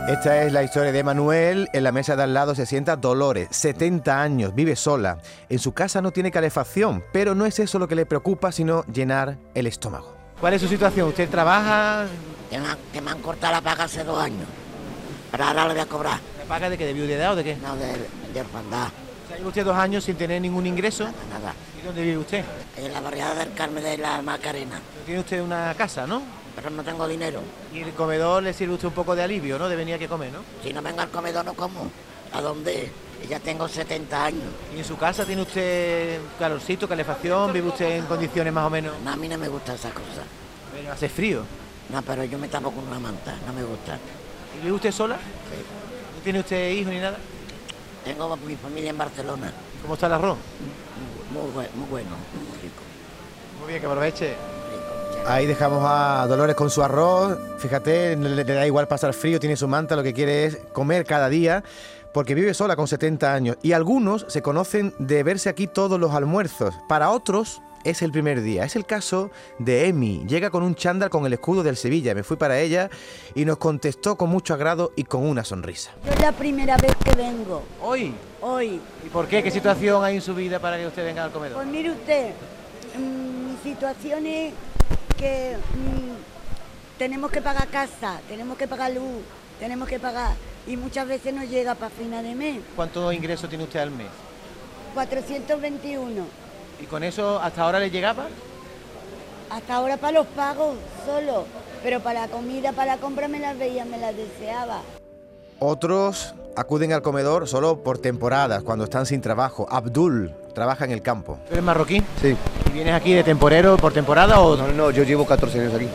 [0.08, 1.68] Esta es la historia de Manuel.
[1.72, 5.18] En la mesa de al lado se sienta Dolores, 70 años, vive sola.
[5.48, 8.84] En su casa no tiene calefacción, pero no es eso lo que le preocupa, sino
[8.86, 10.16] llenar el estómago.
[10.40, 11.08] ¿Cuál es su situación?
[11.08, 12.06] ¿Usted trabaja?
[12.50, 14.46] Que me, han, que me han cortado la paga hace dos años.
[15.30, 16.18] Pero ahora le voy a cobrar.
[16.38, 16.86] ¿La paga de qué?
[16.86, 17.56] ¿De viudedad o de qué?
[17.56, 17.86] No, de,
[18.32, 18.88] de orfandad.
[19.36, 21.04] Lleva usted dos años sin tener ningún ingreso.
[21.04, 21.54] Nada.
[21.80, 22.44] ¿Y dónde vive usted?
[22.76, 24.80] En la barriada del Carmen de la Macarena.
[25.04, 26.22] Tiene usted una casa, ¿no?
[26.54, 27.40] Pero no tengo dinero.
[27.72, 29.68] Y el comedor le sirve usted un poco de alivio, ¿no?
[29.68, 30.40] De venir aquí a comer, ¿no?
[30.62, 31.90] Si no vengo al comedor no como.
[32.32, 32.90] ¿A dónde?
[33.28, 34.44] Ya tengo 70 años.
[34.74, 37.52] ¿Y en su casa tiene usted calorcito, calefacción?
[37.52, 38.94] ¿Vive usted en condiciones más o menos?
[39.04, 40.22] No, a mí no me gusta esa cosa.
[40.72, 41.44] Pero hace frío.
[41.90, 43.34] No, pero yo me tapo con una manta.
[43.46, 43.98] No me gusta.
[44.58, 45.16] ¿Y vive usted sola?
[45.16, 47.18] ¿No tiene usted hijos ni nada?
[48.10, 49.52] Tengo mi familia en Barcelona.
[49.82, 50.36] ¿Cómo está el arroz?
[51.32, 52.82] Muy, bue- muy bueno, muy rico.
[53.60, 54.34] Muy bien, que aproveche.
[55.26, 57.38] Ahí dejamos a Dolores con su arroz.
[57.58, 61.04] Fíjate, le, le da igual pasar frío, tiene su manta, lo que quiere es comer
[61.04, 61.62] cada día,
[62.12, 63.56] porque vive sola con 70 años.
[63.62, 66.74] Y algunos se conocen de verse aquí todos los almuerzos.
[66.88, 68.64] Para otros es el primer día.
[68.64, 70.24] Es el caso de Emi.
[70.26, 72.14] Llega con un chándal con el escudo del Sevilla.
[72.14, 72.90] Me fui para ella
[73.34, 75.92] y nos contestó con mucho agrado y con una sonrisa.
[76.04, 77.62] Yo es la primera vez que vengo.
[77.82, 78.14] ¿Hoy?
[78.40, 78.80] Hoy.
[79.04, 79.42] ¿Y por qué?
[79.42, 81.56] ¿Qué situación hay en su vida para que usted venga al comedor?
[81.56, 82.32] Pues mire usted,
[82.96, 84.54] mm, mi situación es
[85.16, 89.22] que mm, tenemos que pagar casa, tenemos que pagar luz,
[89.58, 90.34] tenemos que pagar
[90.66, 92.60] y muchas veces no llega para final de mes.
[92.76, 94.08] ¿Cuánto ingreso tiene usted al mes?
[94.94, 96.49] 421.
[96.80, 98.26] ¿Y con eso hasta ahora le llegaba?
[99.50, 101.44] Hasta ahora para los pagos solo,
[101.82, 104.80] pero para la comida, para la compra me las veía, me las deseaba.
[105.58, 109.66] Otros acuden al comedor solo por temporadas, cuando están sin trabajo.
[109.70, 111.38] Abdul trabaja en el campo.
[111.50, 112.02] ¿Eres marroquí?
[112.20, 112.36] Sí.
[112.66, 114.56] ¿Y vienes aquí de temporero por temporada o...?
[114.56, 115.88] No, no, yo llevo 14 años aquí.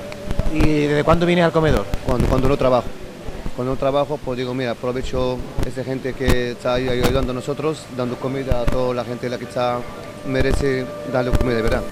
[0.53, 1.85] ¿Y desde cuándo vienes al comedor?
[2.05, 2.87] Cuando, cuando no trabajo.
[3.55, 7.85] Cuando no trabajo, pues digo, mira, aprovecho esa gente que está ahí ayudando a nosotros,
[7.95, 9.79] dando comida a toda la gente la que está,
[10.27, 11.83] merece darle comida, de verdad.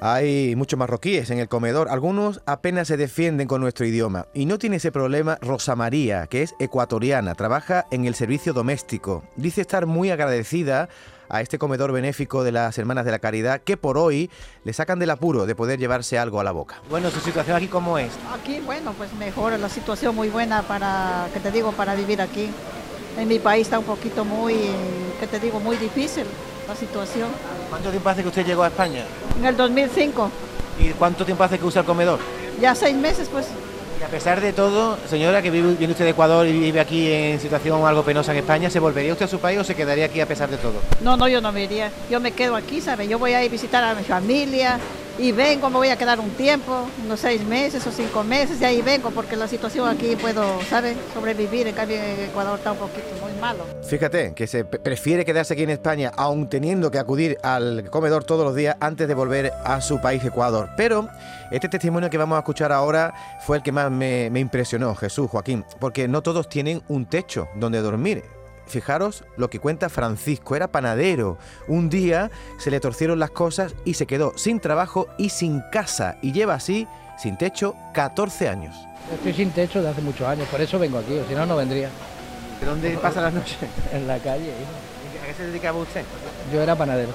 [0.00, 4.58] Hay muchos marroquíes en el comedor, algunos apenas se defienden con nuestro idioma y no
[4.58, 9.22] tiene ese problema Rosa María, que es ecuatoriana, trabaja en el servicio doméstico.
[9.36, 10.88] Dice estar muy agradecida
[11.32, 14.30] a este comedor benéfico de las Hermanas de la Caridad que por hoy
[14.64, 16.82] le sacan del apuro de poder llevarse algo a la boca.
[16.90, 18.10] Bueno, su situación aquí cómo es?
[18.32, 22.50] Aquí, bueno, pues mejor, la situación muy buena para, que te digo, para vivir aquí.
[23.18, 24.54] En mi país está un poquito muy,
[25.18, 26.24] que te digo, muy difícil
[26.68, 27.30] la situación.
[27.70, 29.04] ¿Cuánto tiempo hace que usted llegó a España?
[29.38, 30.30] En el 2005,
[30.78, 32.18] ¿Y cuánto tiempo hace que usa el comedor?
[32.60, 33.46] ya seis meses, pues.
[34.04, 37.40] A pesar de todo, señora, que vive, viene usted de Ecuador y vive aquí en
[37.40, 40.20] situación algo penosa en España, ¿se volvería usted a su país o se quedaría aquí
[40.20, 40.74] a pesar de todo?
[41.00, 41.90] No, no, yo no me iría.
[42.10, 43.08] Yo me quedo aquí, ¿sabes?
[43.08, 44.78] Yo voy a ir a visitar a mi familia
[45.18, 48.64] y vengo, me voy a quedar un tiempo, unos seis meses o cinco meses, y
[48.64, 50.96] ahí vengo, porque la situación aquí puedo, ¿sabes?
[51.14, 51.66] Sobrevivir.
[51.66, 53.64] En cambio, en Ecuador está un poquito muy malo.
[53.84, 58.24] Fíjate que se pre- prefiere quedarse aquí en España, aun teniendo que acudir al comedor
[58.24, 60.70] todos los días antes de volver a su país, Ecuador.
[60.76, 61.08] Pero
[61.50, 63.12] este testimonio que vamos a escuchar ahora
[63.46, 67.48] fue el que más me, me impresionó, Jesús, Joaquín, porque no todos tienen un techo
[67.56, 68.22] donde dormir.
[68.66, 71.38] Fijaros lo que cuenta Francisco, era panadero.
[71.68, 76.16] Un día se le torcieron las cosas y se quedó sin trabajo y sin casa.
[76.22, 76.86] Y lleva así,
[77.18, 78.74] sin techo, 14 años.
[79.12, 81.56] Estoy sin techo desde hace muchos años, por eso vengo aquí, o si no, no
[81.56, 81.90] vendría.
[82.60, 83.58] ¿De dónde pasa las noches?
[83.92, 84.52] En la calle.
[85.22, 86.04] ¿A qué se dedicaba usted?
[86.52, 87.10] Yo era panadero.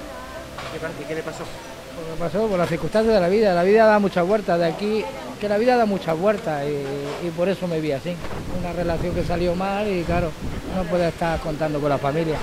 [0.72, 1.40] ¿Qué, pa- qué le pasó?
[1.40, 3.54] Lo que pasó por las circunstancias de la vida.
[3.54, 4.58] La vida da muchas vueltas.
[4.58, 5.04] De aquí,
[5.38, 8.14] que la vida da muchas vueltas y, y por eso me vi así.
[8.58, 10.30] Una relación que salió mal y claro,
[10.76, 12.36] no puede estar contando con la familia.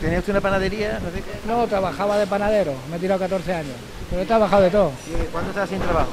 [0.00, 1.00] ¿Tenía usted, una panadería?
[1.46, 3.74] No trabajaba de panadero, me he tirado 14 años.
[4.08, 4.92] Pero he trabajado de todo.
[5.08, 6.08] ¿Y cuándo estaba sin trabajo?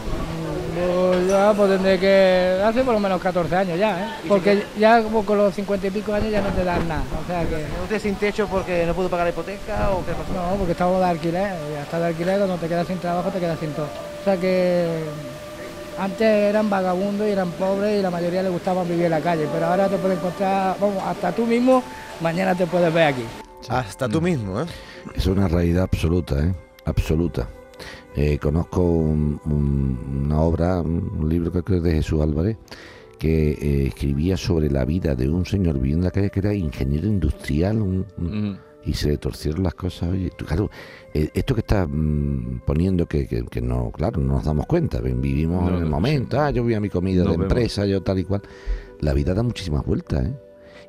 [0.73, 2.61] Pues ya, pues tendré que...
[2.65, 4.07] Hace por lo menos 14 años ya, ¿eh?
[4.27, 7.03] Porque ya como con los 50 y pico años ya no te dan nada.
[7.23, 7.55] O sea que...
[7.57, 10.33] ¿Tenía usted sin techo porque no pudo pagar la hipoteca o qué pasó?
[10.33, 11.53] No, porque estamos de alquiler.
[11.71, 13.85] Y hasta de alquiler, cuando te quedas sin trabajo, te quedas sin todo.
[13.85, 15.03] O sea que
[15.99, 19.47] antes eran vagabundos y eran pobres y la mayoría les gustaba vivir en la calle.
[19.51, 21.83] Pero ahora te puedes encontrar, vamos, hasta tú mismo,
[22.21, 23.23] mañana te puedes ver aquí.
[23.69, 24.65] Hasta tú mismo, ¿eh?
[25.15, 26.53] Es una realidad absoluta, ¿eh?
[26.85, 27.47] Absoluta.
[28.15, 32.57] Eh, conozco un- un- una obra, un libro que creo que es de Jesús Álvarez,
[33.17, 36.53] que eh, escribía sobre la vida de un señor viviendo en la calle que era
[36.53, 40.09] ingeniero industrial un- un- y se torcieron las cosas.
[40.09, 40.69] Oye, claro,
[41.13, 44.99] eh, esto que estás mm, poniendo que, que- que no, claro, no nos damos cuenta,
[44.99, 47.43] vivimos No, en el momento, ah, yo voy a mi comida de vemos.
[47.45, 48.41] empresa, yo tal y cual.
[48.99, 50.33] La vida da muchísimas vueltas, ¿eh?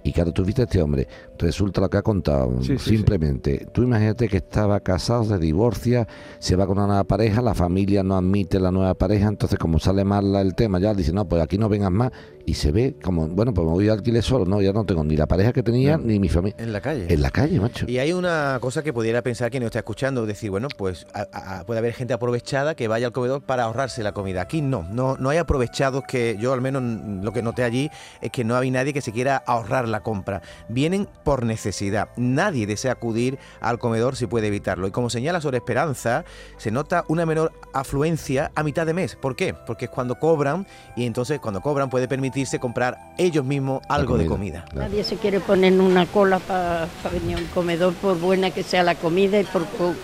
[0.02, 1.06] Y claro, tú viste a este hombre,
[1.38, 2.90] resulta lo que ha contado, Sí, sí, sí.
[2.96, 3.66] simplemente.
[3.72, 6.06] Tú imagínate que estaba casado, se divorcia,
[6.38, 9.78] se va con una nueva pareja, la familia no admite la nueva pareja, entonces como
[9.78, 12.10] sale mal el tema, ya dice, no, pues aquí no vengas más,
[12.46, 15.02] y se ve como, bueno, pues me voy a alquiler solo, no, ya no tengo
[15.04, 16.56] ni la pareja que tenía, ni mi familia.
[16.58, 17.06] En la calle.
[17.08, 17.86] En la calle, macho.
[17.88, 21.60] Y hay una cosa que pudiera pensar quien nos está escuchando, decir, bueno, pues a-
[21.60, 24.42] a- puede haber gente aprovechada que vaya al comedor para ahorrarse la comida.
[24.42, 26.82] Aquí no, no, no hay aprovechados que yo al menos
[27.24, 30.42] lo que noté allí es que no hay nadie que se quiera ahorrar la compra.
[30.68, 32.08] Vienen por necesidad.
[32.16, 34.86] Nadie desea acudir al comedor si puede evitarlo.
[34.86, 36.24] Y como señala sobre Esperanza,
[36.56, 39.16] se nota una menor afluencia a mitad de mes.
[39.16, 39.54] ¿Por qué?
[39.54, 40.66] Porque es cuando cobran
[40.96, 44.64] y entonces cuando cobran puede permitirse comprar ellos mismos algo de comida.
[44.74, 48.62] Nadie se quiere poner en una cola para venir a un comedor, por buena que
[48.62, 49.94] sea la comida y por po-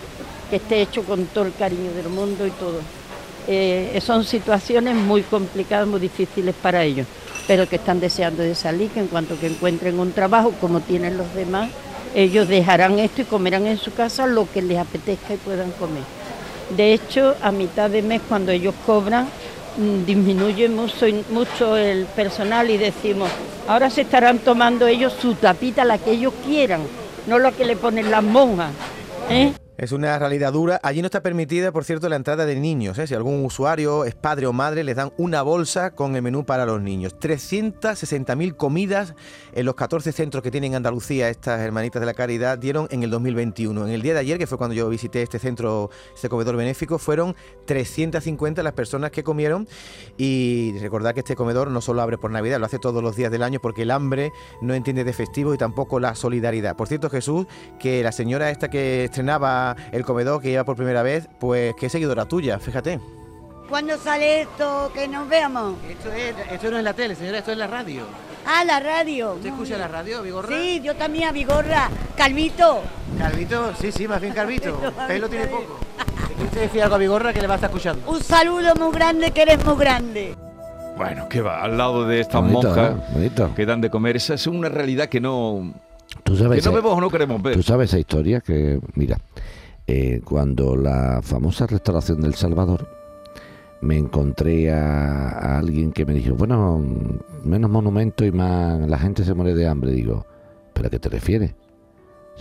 [0.49, 2.79] que esté hecho con todo el cariño del mundo y todo.
[3.47, 7.07] Eh, son situaciones muy complicadas, muy difíciles para ellos,
[7.47, 11.17] pero que están deseando de salir, que en cuanto que encuentren un trabajo como tienen
[11.17, 11.69] los demás,
[12.13, 16.03] ellos dejarán esto y comerán en su casa lo que les apetezca y puedan comer.
[16.75, 19.27] De hecho, a mitad de mes, cuando ellos cobran,
[19.77, 23.29] mm, disminuye mucho, mucho el personal y decimos,
[23.67, 26.81] ahora se estarán tomando ellos su tapita, la que ellos quieran,
[27.27, 28.71] no la que le ponen las monjas.
[29.29, 29.53] ¿eh?
[29.81, 30.79] Es una realidad dura.
[30.83, 32.99] Allí no está permitida, por cierto, la entrada de niños.
[32.99, 33.07] ¿eh?
[33.07, 36.67] Si algún usuario es padre o madre, les dan una bolsa con el menú para
[36.67, 37.15] los niños.
[37.19, 39.15] 360.000 comidas
[39.53, 43.01] en los 14 centros que tienen en Andalucía estas hermanitas de la caridad dieron en
[43.01, 43.87] el 2021.
[43.87, 46.99] En el día de ayer, que fue cuando yo visité este centro, este comedor benéfico,
[46.99, 49.67] fueron 350 las personas que comieron.
[50.15, 53.31] Y recordad que este comedor no solo abre por Navidad, lo hace todos los días
[53.31, 56.75] del año porque el hambre no entiende de festivo y tampoco la solidaridad.
[56.75, 57.47] Por cierto, Jesús,
[57.79, 61.87] que la señora esta que estrenaba el comedor, que iba por primera vez, pues que
[61.87, 62.99] es seguidora tuya, fíjate.
[63.69, 64.91] ¿Cuándo sale esto?
[64.93, 65.75] Que nos veamos.
[65.89, 68.03] Esto, es, esto no es la tele, señora, esto es la radio.
[68.45, 69.33] Ah, la radio.
[69.35, 70.49] ¿Usted escucha la radio, Vigorra?
[70.49, 71.89] Sí, yo también a Vigorra.
[72.17, 72.81] Calvito.
[73.17, 74.77] Calvito, sí, sí, más bien Calvito.
[75.07, 75.79] Pelo tiene poco.
[76.27, 78.09] ¿Le quiere usted decir algo a Vigorra que le va a estar escuchando?
[78.09, 80.35] Un saludo muy grande, que eres muy grande.
[80.97, 81.63] Bueno, ¿qué va?
[81.63, 83.03] Al lado de estas Bonito, monjas ¿eh?
[83.13, 83.55] Bonito.
[83.55, 84.17] que dan de comer.
[84.17, 85.73] Esa es una realidad que no,
[86.23, 87.55] ¿Tú sabes, que no vemos o no queremos ver.
[87.55, 88.41] ¿Tú sabes esa historia?
[88.41, 89.17] Que, mira,
[89.87, 92.87] eh, cuando la famosa restauración del Salvador,
[93.81, 96.83] me encontré a, a alguien que me dijo, bueno,
[97.43, 99.91] menos monumentos y más la gente se muere de hambre.
[99.91, 100.25] Digo,
[100.73, 101.55] ¿pero a qué te refieres?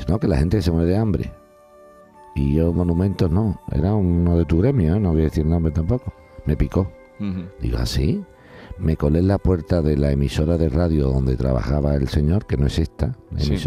[0.08, 1.32] No, que la gente se muere de hambre.
[2.34, 5.00] Y yo, monumentos no, era uno de tu gremio, ¿eh?
[5.00, 6.12] no voy a decir nombre tampoco.
[6.46, 6.90] Me picó.
[7.60, 8.24] Digo, ¿así?
[8.78, 12.56] Me colé en la puerta de la emisora de radio donde trabajaba el señor, que
[12.56, 13.58] no es esta Sí.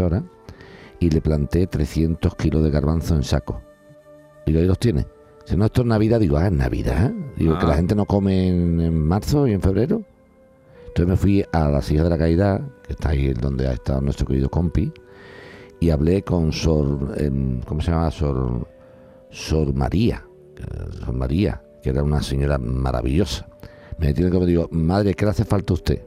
[1.03, 3.61] Y le planté 300 kilos de garbanzo en saco.
[4.45, 5.05] Digo, ¿y los tiene?
[5.45, 6.19] Si no, esto es Navidad.
[6.21, 7.11] Digo, ah, ¿es Navidad?
[7.35, 7.69] Digo, que Ah.
[7.69, 10.01] la gente no come en, en marzo y en febrero.
[10.87, 13.99] Entonces me fui a las Hijas de la Caridad, que está ahí donde ha estado
[13.99, 14.93] nuestro querido compi,
[15.81, 18.09] y hablé con Sor, em, ¿cómo se llama?
[18.11, 18.67] Sor,
[19.29, 20.23] Sor María,
[21.03, 23.47] Sor María, que era una señora maravillosa.
[23.97, 26.01] Me tiene que digo, madre, ¿qué le hace falta a usted?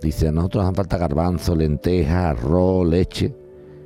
[0.00, 3.34] Dice, a nosotros nos hace falta garbanzo, lentejas, arroz, leche.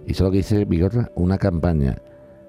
[0.06, 1.98] Y eso lo que dice Vigorra, una campaña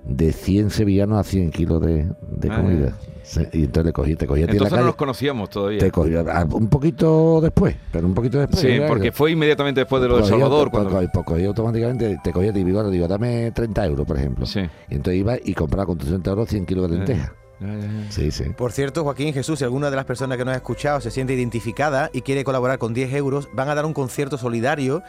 [0.04, 2.98] de 100 sevillanos a 100 kilos de, de Ah, comida.
[3.24, 5.50] Sí, Y entonces le cogí, te cogí a ti en la Entonces no nos conocíamos
[5.50, 5.80] todavía.
[5.80, 8.60] Te cogí un poquito después, pero un poquito después.
[8.60, 10.70] Sí, porque fue inmediatamente después de lo de Salvador.
[10.70, 10.92] Cuando...
[10.92, 14.46] pues, cogí automáticamente, te cogí a ti, Vigorra, digo, dame 30 euros, por ejemplo.
[14.90, 17.32] Y entonces iba y compraba con tus 30 euros 100 kilos de lentejas.
[18.10, 18.44] Sí, sí.
[18.56, 21.34] Por cierto, Joaquín Jesús, si alguna de las personas que nos ha escuchado se siente
[21.34, 25.02] identificada y quiere colaborar con 10 euros, van a dar un concierto solidario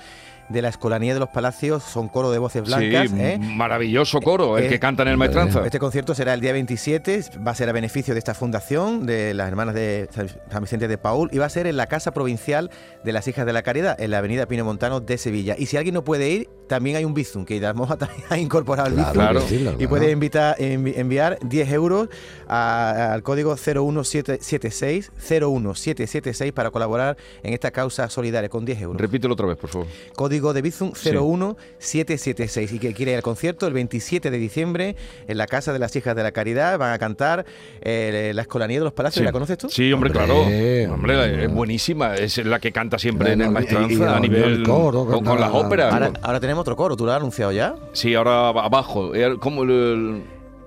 [0.48, 3.10] de la Escolanía de los Palacios, son coro de voces blancas.
[3.10, 3.38] sí, ¿eh?
[3.40, 5.64] maravilloso coro, el Eh, que canta en el Maestranza.
[5.64, 9.34] Este concierto será el día 27, va a ser a beneficio de esta fundación, de
[9.34, 10.08] las hermanas de
[10.50, 12.70] San Vicente de Paul, y va a ser en la Casa Provincial
[13.04, 15.56] de las Hijas de la Caridad, en la avenida Pino Montano de Sevilla.
[15.58, 18.88] Y si alguien no puede ir, también hay un Bizum, que Moja también ha incorporado
[18.88, 19.58] el Claro, Bizum.
[19.62, 19.76] Claro.
[19.80, 22.08] Y puede invitar, envi- enviar 10 euros
[22.48, 29.00] a- al código 01776, 01776 para colaborar en esta causa solidaria con 10 euros.
[29.00, 29.86] Repítelo otra vez, por favor.
[30.14, 35.38] Código de Bizum 01776 y que quiere ir al concierto el 27 de diciembre en
[35.38, 36.78] la Casa de las Hijas de la Caridad.
[36.78, 37.44] Van a cantar
[37.80, 39.20] eh, la Escolanía de los Palacios.
[39.20, 39.24] Sí.
[39.24, 39.68] ¿La conoces tú?
[39.68, 40.40] Sí, hombre, Hombre, claro.
[40.42, 40.86] hombre.
[40.88, 42.14] Hombre, es buenísima.
[42.14, 45.50] Es la que canta siempre en el Maestranza a el- nivel el coro, con, las
[45.52, 45.92] óperas.
[45.92, 46.96] Ahora, ahora tenemos otro coro.
[46.96, 47.74] ¿Tú lo has anunciado ya?
[47.92, 49.14] Sí, ahora abajo.
[49.14, 50.22] Eh, ¿Cómo el,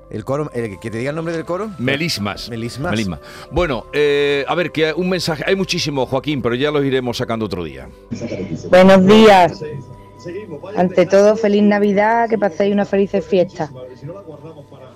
[0.10, 1.70] El coro, el, que te diga el nombre del coro.
[1.78, 2.49] Melismas.
[2.49, 2.91] Melismas.
[2.91, 3.20] Melismas.
[3.51, 5.43] Bueno, eh, a ver, que un mensaje.
[5.45, 7.88] Hay muchísimo, Joaquín, pero ya los iremos sacando otro día.
[8.70, 9.64] Buenos días.
[10.76, 13.72] Ante todo, feliz Navidad, que paséis una feliz fiesta.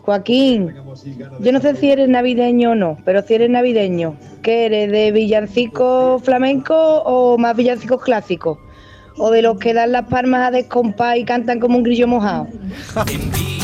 [0.01, 0.73] Joaquín,
[1.39, 4.91] yo no sé si eres navideño o no, pero si eres navideño, ¿qué eres?
[4.91, 8.57] ¿De villancicos flamencos o más villancicos clásicos?
[9.17, 12.47] ¿O de los que dan las palmas a descompás y cantan como un grillo mojado?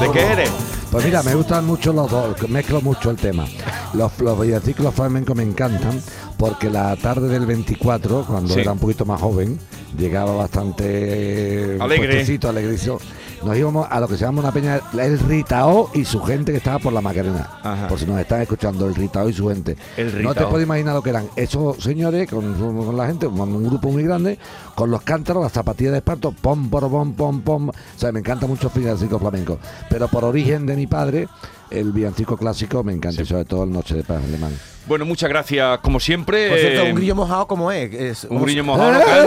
[0.00, 0.50] ¿De qué eres?
[0.90, 3.46] Pues mira, me gustan mucho los dos, mezclo mucho el tema.
[3.94, 6.00] Los, los villancicos flamencos me encantan
[6.36, 8.60] porque la tarde del 24, cuando Sí.
[8.60, 9.58] era un poquito más joven,
[9.96, 12.08] llegaba bastante Alegre.
[12.08, 12.98] puestecito, alegrizo.
[13.42, 16.58] Nos íbamos a lo que se llama una peña, el Ritao y su gente que
[16.58, 17.48] estaba por la Macarena.
[17.88, 19.76] Por si nos están escuchando, el Ritao y su gente.
[19.96, 23.40] El No te puedes imaginar lo que eran esos señores con, con la gente, con
[23.54, 24.38] un grupo muy grande,
[24.74, 27.68] con los cántaros, las zapatillas de esparto, pom, pom, pom, pom, pom.
[27.70, 29.58] O sea, me encanta mucho el flamenco.
[29.88, 31.28] Pero por origen de mi padre,
[31.70, 34.52] el villancico clásico me encanta, y sobre todo el Noche de Paz alemán.
[34.86, 36.48] Bueno, muchas gracias, como siempre.
[36.48, 37.92] Por cierto, Eh, un grillo mojado, ¿cómo es?
[37.94, 39.24] Es- Un ¿cómo grillo mojado no canta.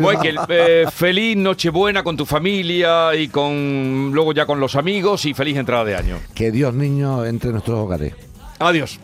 [0.00, 5.34] Michael, eh, feliz Nochebuena con tu familia y con luego ya con los amigos y
[5.34, 6.18] feliz entrada de año.
[6.34, 8.14] Que Dios niño entre nuestros hogares.
[8.58, 8.98] Adiós.